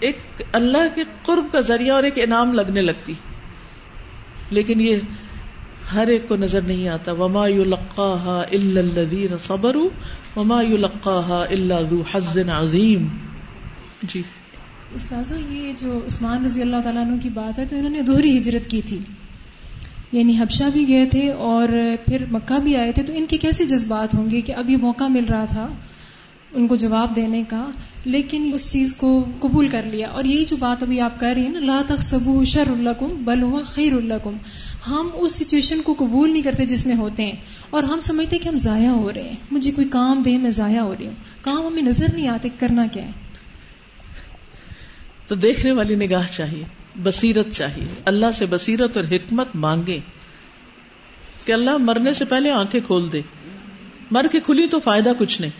ایک 0.00 0.18
اللہ 0.52 0.94
کے 0.94 1.02
قرب 1.22 1.44
کا 1.52 1.60
ذریعہ 1.60 1.94
اور 1.94 2.02
ایک 2.02 2.12
انعام 2.16 2.52
لگنے 2.52 2.82
لگتی۔ 2.82 3.14
لیکن 4.50 4.80
یہ 4.80 4.96
ہر 5.94 6.06
ایک 6.06 6.28
کو 6.28 6.36
نظر 6.36 6.60
نہیں 6.60 6.88
آتا۔ 6.88 7.12
وما 7.12 7.46
یو 7.46 7.64
لقا 7.64 8.42
الدین 8.52 9.38
صبر 9.38 9.76
وما 10.36 10.62
یو 10.62 10.76
لقا 10.76 11.44
اللہ 11.50 12.16
حز 12.16 12.38
عظیم 12.38 13.08
جی۔ 14.02 14.22
استاذہ، 14.94 15.34
یہ 15.34 15.72
جو 15.78 16.00
عثمان 16.06 16.44
رضی 16.44 16.62
اللہ 16.62 16.76
تعالیٰ 16.84 17.06
عنہ 17.06 17.20
کی 17.22 17.28
بات 17.28 17.58
ہے 17.58 17.64
تو 17.66 17.76
انہوں 17.76 17.90
نے 17.90 18.02
دوہری 18.02 18.38
ہجرت 18.38 18.70
کی 18.70 18.82
تھی۔ 18.82 18.98
یعنی 20.12 20.38
حبشہ 20.38 20.64
بھی 20.72 20.88
گئے 20.88 21.06
تھے 21.06 21.32
اور 21.32 21.68
پھر 22.06 22.24
مکہ 22.32 22.60
بھی 22.60 22.76
آئے 22.76 22.92
تھے، 22.92 23.02
تو 23.02 23.12
ان 23.16 23.26
کے 23.28 23.36
کیسے 23.36 23.64
جذبات 23.64 24.14
ہوں 24.14 24.30
گے 24.30 24.40
کہ 24.40 24.54
اب 24.54 24.70
یہ 24.70 24.76
موقع 24.76 25.04
مل 25.04 25.24
رہا 25.24 25.44
تھا 25.44 25.68
ان 26.52 26.68
کو 26.68 26.76
جواب 26.76 27.16
دینے 27.16 27.42
کا؟ 27.48 27.70
لیکن 28.04 28.50
اس 28.54 28.72
چیز 28.72 28.94
کو 28.94 29.24
قبول 29.40 29.68
کر 29.68 29.82
لیا۔ 29.82 30.08
اور 30.08 30.24
یہی 30.24 30.44
جو 30.44 30.56
بات 30.56 30.82
ابھی 30.82 31.00
آپ 31.00 31.20
کہہ 31.20 31.28
رہی 31.28 31.42
ہیں 31.42 31.52
نا، 31.52 31.60
لا 31.60 31.82
تک 31.86 32.02
سبو 32.02 32.44
شر 32.44 32.68
اللہ 32.70 33.04
بل 33.04 33.42
ہوا 33.42 33.62
خیر 33.64 33.92
اللہ 33.92 34.28
ہم 34.88 35.08
اس 35.14 35.32
سچویشن 35.32 35.80
کو 35.82 35.94
قبول 35.98 36.32
نہیں 36.32 36.42
کرتے 36.42 36.66
جس 36.66 36.86
میں 36.86 36.96
ہوتے 36.96 37.24
ہیں۔ 37.24 37.32
اور 37.70 37.82
ہم 37.82 38.00
سمجھتے 38.00 38.38
کہ 38.38 38.48
ہم 38.48 38.56
ضائع 38.56 38.88
ہو 38.88 39.10
رہے 39.14 39.22
ہیں۔ 39.22 39.36
مجھے 39.50 39.72
کوئی 39.72 39.88
کام 39.88 40.22
دے، 40.22 40.38
میں 40.38 40.50
ضائع 40.50 40.80
ہو 40.80 40.94
رہی 40.98 41.06
ہوں۔ 41.06 41.14
کام 41.42 41.66
ہمیں 41.66 41.82
نظر 41.82 42.06
نہیں 42.14 42.28
آتے، 42.28 42.48
کرنا 42.58 42.86
کیا 42.92 43.04
ہے؟ 43.04 43.10
تو 45.26 45.34
دیکھنے 45.34 45.72
والی 45.72 45.94
نگاہ 45.94 46.26
چاہیے۔ 46.36 46.81
بصیرت 46.96 47.50
چاہیے۔ 47.52 48.02
اللہ 48.04 48.32
سے 48.34 48.46
بصیرت 48.46 48.96
اور 48.96 49.04
حکمت 49.10 49.48
مانگے 49.54 50.00
کہ 51.44 51.52
اللہ 51.52 51.76
مرنے 51.76 52.12
سے 52.12 52.24
پہلے 52.24 52.50
آنکھیں 52.50 52.80
کھول 52.80 53.12
دے۔ 53.12 53.20
مر 54.10 54.26
کے 54.32 54.40
کھلی 54.40 54.66
تو 54.66 54.80
فائدہ 54.80 55.12
کچھ 55.18 55.40
نہیں۔ 55.40 55.50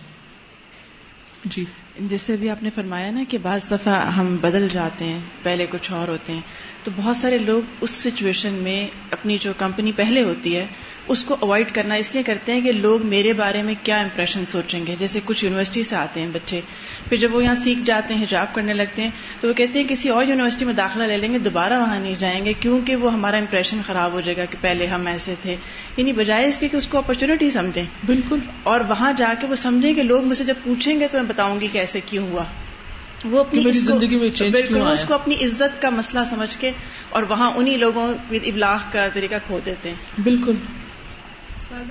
جی۔ 1.45 1.65
جیسے 2.01 2.37
بھی 2.37 2.51
آپ 2.51 2.63
نے 2.63 2.71
فرمایا 2.75 3.11
نا 3.11 3.23
کہ 3.29 3.39
بعض 3.39 3.71
دفعہ 3.71 4.07
ہم 4.07 4.37
بدل 4.37 4.69
جاتے 4.73 5.05
ہیں 5.05 5.21
پہلے 5.43 5.67
کچھ 5.71 5.91
اور 5.91 6.09
ہوتے 6.09 6.33
ہیں 6.33 6.41
تو 6.83 6.91
بہت 6.97 7.17
سارے 7.17 7.39
لوگ 7.39 7.63
اس 7.81 7.91
سچویشن 7.91 8.53
میں 8.53 8.87
اپنی 9.11 9.39
جو 9.41 9.53
کمپنی 9.59 9.93
پہلے 9.97 10.23
ہوتی 10.23 10.57
ہے 10.57 10.67
اس 11.09 11.25
کو 11.25 11.37
اوائڈ 11.41 11.73
کرنا 11.73 11.95
اس 11.95 12.15
لیے 12.15 12.23
کرتے 12.23 12.53
ہیں 12.53 12.61
کہ 12.61 12.73
لوگ 12.73 13.07
میرے 13.07 13.33
بارے 13.33 13.63
میں 13.63 13.75
کیا 13.83 14.01
امپریشن 14.01 14.47
سوچیں 14.47 14.87
گے۔ 14.87 14.97
جیسے 14.99 15.21
کچھ 15.25 15.45
یونیورسٹی 15.45 15.83
سے 15.83 15.97
آتے 15.97 16.21
ہیں 16.21 16.29
بچے 16.33 16.61
پھر 17.09 17.17
جب 17.17 17.35
وہ 17.35 17.45
یہاں 17.45 17.55
سیکھ 17.55 17.81
جاتے 17.85 18.15
ہیں 18.15 18.27
جاب 18.29 18.55
کرنے 18.55 18.75
لگتے 18.75 19.03
ہیں 19.03 19.11
تو 19.41 19.49
وہ 19.49 19.53
کہتے 19.53 19.79
ہیں 19.81 19.89
کسی 19.89 20.09
اور 20.09 20.25
یونیورسٹی 20.25 20.65
میں 20.65 20.75
داخلہ 20.75 21.03
لے 21.03 21.17
لیں 21.17 21.33
گے 21.33 21.39
دوبارہ 21.39 21.73
وہاں 21.73 22.01
نہیں 22.01 22.15
جائیں 22.19 22.45
گے 22.45 22.53
کیونکہ 22.61 22.97
وہ 22.97 23.13
ہمارا 23.13 23.37
امپریشن 23.37 23.81
خراب 23.87 24.13
ہو 24.13 24.21
جائے 24.21 24.37
گا 24.37 24.45
کہ 24.45 24.57
پہلے 24.61 24.87
ہم 24.87 25.07
ایسے 25.07 25.35
تھے۔ 25.43 25.57
یعنی 25.97 26.13
بجائے 26.13 26.49
اس 26.49 26.59
کے 26.59 26.69
کہ 26.69 26.77
اس 26.77 26.87
کو 26.87 26.99
اپرچونیٹی 26.99 27.51
سمجھیں۔ 27.51 27.85
بالکل۔ 28.07 28.39
اور 28.63 28.81
وہاں 28.81 29.13
جا 29.13 29.35
کے 29.41 29.47
وہ 29.47 29.55
سمجھیں 29.55 29.95
کہ 29.95 30.03
لوگ 30.03 30.25
مجھ 30.25 30.39
سے 30.39 30.45
جب 30.45 30.55
پوچھیں 30.65 31.01
گے 31.01 31.09
تو 31.09 31.19
میں 31.19 31.29
بتاؤں 31.29 31.61
گی 31.61 31.69
کہ 31.73 31.79
ایسے 31.83 32.01
کیوں 32.07 32.27
ہوا؟ 32.27 32.45
وہ 33.25 33.41
اپنی 33.41 33.63
زندگی 33.73 34.17
میں 34.17 34.51
بالکل 34.51 34.83
اس 34.83 35.05
کو 35.09 35.15
اپنی 35.15 35.35
عزت 35.35 35.83
کا 35.83 35.91
مسئلہ 35.91 36.25
سمجھ 36.31 36.57
کے 36.59 36.71
اور 37.11 37.23
وہاں 37.23 37.53
انہی 37.55 37.77
لوگوں 37.77 38.15
ابلاغ 38.31 38.79
کا 38.93 39.09
طریقہ 39.13 39.35
کھو 39.47 39.61
دیتے 39.67 39.89
ہیں۔ 39.89 40.23
بالکل۔ 40.23 40.57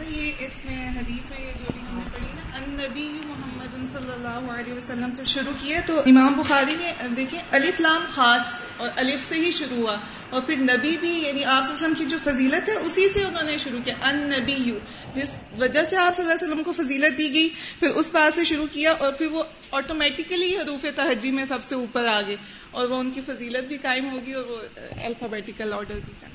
یہ 0.09 0.31
اس 0.39 0.65
میں 0.65 0.89
حدیث 0.89 1.29
میں 1.29 1.39
یہ 1.39 1.51
جو 1.59 1.65
بھی 1.73 1.81
ہم 1.89 1.95
نے 1.95 2.09
پڑھی 2.13 2.25
نا 2.35 2.57
النبی 2.57 3.07
محمد 3.25 3.87
صلی 3.91 4.11
اللہ 4.13 4.51
علیہ 4.51 4.73
وسلم 4.73 5.11
سے 5.11 5.25
شروع 5.25 5.53
کیے 5.61 5.77
تو 5.85 5.99
امام 5.99 6.33
بخاری 6.33 6.75
نے 6.79 7.07
دیکھیں 7.17 7.39
الف 7.51 7.79
لام 7.81 8.05
خاص 8.09 8.41
اور 8.77 8.89
الف 8.95 9.29
سے 9.29 9.35
ہی 9.35 9.51
شروع 9.51 9.77
ہوا 9.77 9.95
اور 10.29 10.41
پھر 10.41 10.55
نبی 10.55 10.97
بھی 10.97 11.09
یعنی 11.09 11.43
آپ 11.43 11.43
صلی 11.43 11.45
اللہ 11.45 11.59
علیہ 11.59 11.71
وسلم 11.71 11.93
کی 11.93 12.05
جو 12.05 12.17
فضیلت 12.23 12.69
ہے 12.69 12.73
اسی 12.73 13.07
سے 13.07 13.23
انہوں 13.23 13.43
نے 13.43 13.57
شروع 13.57 13.79
کیا 13.85 13.95
ان 14.03 14.17
نبی 14.39 14.53
یو 14.53 14.75
جس 15.13 15.33
وجہ 15.59 15.83
سے 15.83 15.97
آپ 15.97 16.15
صلی 16.15 16.25
اللہ 16.25 16.35
علیہ 16.35 16.47
وسلم 16.47 16.63
کو 16.63 16.71
فضیلت 16.71 17.17
دی 17.17 17.33
گئی، 17.33 17.49
پھر 17.79 17.87
اس 17.87 18.09
بات 18.11 18.35
سے 18.35 18.43
شروع 18.43 18.65
کیا 18.71 18.91
اور 18.91 19.13
پھر 19.13 19.25
وہ 19.25 19.43
آٹومیٹیکلی 19.71 20.55
حروف 20.57 20.85
تہجی 20.95 21.31
میں 21.31 21.45
سب 21.45 21.63
سے 21.63 21.75
اوپر 21.75 22.07
آ 22.07 22.21
گئے 22.21 22.35
اور 22.71 22.89
وہ 22.89 22.95
ان 22.95 23.09
کی 23.09 23.21
فضیلت 23.25 23.67
بھی 23.67 23.77
قائم 23.77 24.11
ہوگی 24.11 24.33
اور 24.33 24.45
وہ 24.45 24.57
الفابیٹیکل 25.03 25.73
آرڈر 25.73 25.99
بھی 26.05 26.13
قائم 26.19 26.31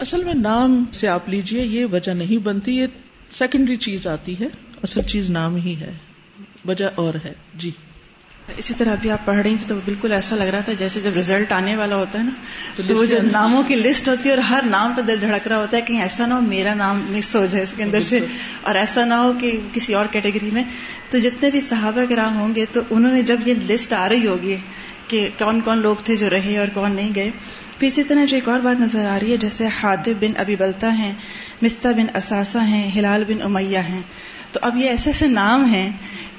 اصل 0.00 0.24
میں 0.24 0.34
نام 0.34 0.84
سے 0.92 1.08
آپ 1.08 1.28
لیجیے، 1.28 1.64
یہ 1.64 1.86
وجہ 1.92 2.12
نہیں 2.12 2.38
بنتی، 2.38 2.76
یہ 2.76 2.86
سیکنڈری 3.32 3.76
چیز 3.76 4.06
آتی 4.06 4.40
ہے، 4.40 4.46
اصل 4.82 5.02
چیز 5.02 5.30
نام 5.30 5.56
ہی 5.56 5.80
ہے، 5.80 5.92
وجہ 6.64 6.90
اور 6.94 7.14
ہے۔ 7.24 7.32
جی۔ 7.54 7.70
اسی 8.48 8.74
طرح 8.74 8.92
ابھی 8.92 9.10
آپ 9.10 9.24
پڑھ 9.24 9.36
رہی 9.36 9.56
تھی 9.56 9.64
تو 9.68 9.74
بالکل 9.84 10.12
ایسا 10.12 10.36
لگ 10.36 10.44
رہا 10.44 10.60
تھا 10.60 10.72
جیسے 10.72 11.00
جب 11.00 11.14
ریزلٹ 11.14 11.52
آنے 11.52 11.76
والا 11.76 11.96
ہوتا 11.96 12.18
ہے 12.18 12.24
نا 12.24 12.30
تو 12.78 12.96
وہ 12.96 13.04
جو 13.04 13.18
آنے- 13.18 13.32
ناموں 13.32 13.62
کی 13.62 13.76
لسٹ 13.76 14.08
ہوتی 14.08 14.28
ہے 14.28 14.34
اور 14.34 14.42
ہر 14.42 14.62
نام 14.66 14.92
پہ 14.96 15.02
دل 15.02 15.20
دھڑک 15.20 15.48
رہا 15.48 15.58
ہوتا 15.58 15.76
ہے 15.76 15.82
کہیں 15.82 16.02
ایسا 16.02 16.26
نہ 16.26 16.34
ہو 16.34 16.40
میرا 16.40 16.74
نام 16.74 17.00
مس 17.08 17.36
ہو 17.36 17.46
جائے 17.46 17.62
اس 17.64 17.74
کے 17.76 17.82
اندر 17.82 18.00
سے 18.02 18.20
اور 18.62 18.74
ایسا 18.74 19.04
نہ 19.04 19.14
ہو 19.14 19.32
کہ 19.40 19.60
کسی 19.72 19.94
اور 19.94 20.06
کیٹیگری 20.06 20.50
میں۔ 20.52 20.64
تو 21.10 21.18
جتنے 21.18 21.50
بھی 21.50 21.60
صحابہ 21.60 22.04
کرام 22.08 22.36
ہوں 22.36 22.54
گے 22.54 22.64
تو 22.72 22.80
انہوں 22.90 23.12
نے 23.12 23.22
جب 23.22 23.48
یہ 23.48 23.54
لسٹ 23.68 23.92
آ 23.92 24.08
رہی 24.08 24.26
ہوگی 24.26 24.56
کہ 25.08 25.28
کون 25.38 25.60
کون 25.60 25.78
لوگ 25.78 25.96
تھے 25.96 26.16
جو 26.16 26.30
رہے 26.30 26.58
اور 26.58 26.68
کون 26.74 26.92
نہیں 26.92 27.10
گئے 27.14 27.30
پھر 27.78 27.88
اسی 27.88 28.02
طرح 28.02 28.24
جو 28.24 28.36
ایک 28.36 28.48
اور 28.48 28.60
بات 28.60 28.80
نظر 28.80 29.06
آ 29.06 29.18
رہی 29.20 29.32
ہے 29.32 29.36
جیسے 29.36 29.66
حادب 29.82 30.20
بن 30.20 30.32
ابی 30.36 30.56
بلتا 30.56 30.98
ہیں 30.98 31.12
مستہ 31.62 31.88
بن 31.88 32.16
اساسا 32.16 32.66
ہیں 32.66 32.90
ہلال 32.96 33.24
بن 33.28 33.42
امیہ 33.42 33.78
ہیں۔ 33.78 34.02
تو 34.52 34.60
اب 34.62 34.76
یہ 34.76 34.88
ایسے 34.88 35.10
ایسے 35.10 35.26
نام 35.26 35.64
ہیں 35.64 35.92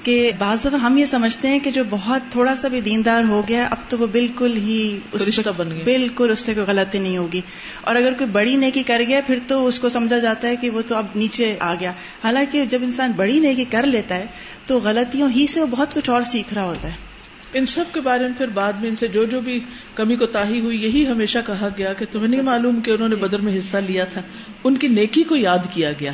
کہ 0.03 0.31
بعض 0.39 0.59
دفعہ 0.59 0.75
ہم 0.75 0.97
یہ 0.97 1.05
سمجھتے 1.05 1.47
ہیں 1.47 1.59
کہ 1.59 1.71
جو 1.71 1.83
بہت 1.89 2.31
تھوڑا 2.31 2.55
سا 2.55 2.67
بھی 2.67 2.81
دیندار 2.81 3.23
ہو 3.23 3.41
گیا 3.47 3.67
اب 3.71 3.77
تو 3.89 3.97
وہ 3.97 4.07
بالکل 4.07 4.57
ہی 4.57 4.99
اس 5.11 5.39
بن 5.57 5.71
گیا۔ 5.71 5.83
بالکل 5.83 6.29
اس 6.31 6.39
سے 6.39 6.53
کوئی 6.53 6.67
غلطی 6.67 6.99
نہیں 6.99 7.17
ہوگی۔ 7.17 7.41
اور 7.81 7.95
اگر 7.95 8.13
کوئی 8.13 8.29
بڑی 8.29 8.55
نیکی 8.55 8.83
کر 8.83 9.01
گیا 9.07 9.21
پھر 9.27 9.39
تو 9.47 9.67
اس 9.67 9.79
کو 9.79 9.89
سمجھا 9.89 10.19
جاتا 10.19 10.47
ہے 10.47 10.55
کہ 10.55 10.69
وہ 10.69 10.81
تو 10.87 10.95
اب 10.95 11.05
نیچے 11.15 11.55
آ 11.59 11.73
گیا۔ 11.79 11.91
حالانکہ 12.23 12.65
جب 12.65 12.79
انسان 12.83 13.11
بڑی 13.11 13.39
نیکی 13.39 13.65
کر 13.65 13.83
لیتا 13.83 14.15
ہے 14.15 14.25
تو 14.65 14.79
غلطیوں 14.79 15.29
ہی 15.35 15.45
سے 15.47 15.61
وہ 15.61 15.65
بہت 15.65 15.93
کچھ 15.93 16.09
اور 16.09 16.21
سیکھ 16.21 16.53
رہا 16.53 16.63
ہوتا 16.63 16.87
ہے۔ 16.87 17.07
ان 17.53 17.65
سب 17.65 17.83
کے 17.93 18.01
بارے 18.01 18.23
میں 18.23 18.37
پھر 18.37 18.47
بعد 18.47 18.73
میں 18.73 18.89
ان 18.89 18.95
سے 18.95 19.07
جو 19.07 19.25
جو 19.25 19.41
بھی 19.41 19.59
کمی 19.95 20.15
کو 20.15 20.25
تاہی 20.25 20.59
ہوئی 20.59 20.83
یہی 20.83 21.07
ہمیشہ 21.07 21.37
کہا 21.45 21.69
گیا 21.77 21.93
کہ 21.93 22.05
تمہیں 22.11 22.27
نہیں 22.27 22.41
معلوم 22.41 22.81
کہ 22.81 22.91
انہوں 22.91 23.07
نے 23.07 23.15
بدر 23.15 23.39
میں 23.39 23.57
حصہ 23.57 23.77
لیا 23.77 24.05
تھا۔ 24.05 24.21
ان 24.63 24.75
کی 24.75 24.87
نیکی 24.87 25.23
کو 25.23 25.35
یاد 25.35 25.59
کیا 25.71 25.91
گیا۔ 25.91 26.11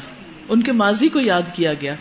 ان 0.50 0.62
کے 0.62 0.72
ماضی 0.72 1.08
کو 1.08 1.20
یاد 1.20 1.42
کیا 1.54 1.74
گیا۔ 1.74 1.96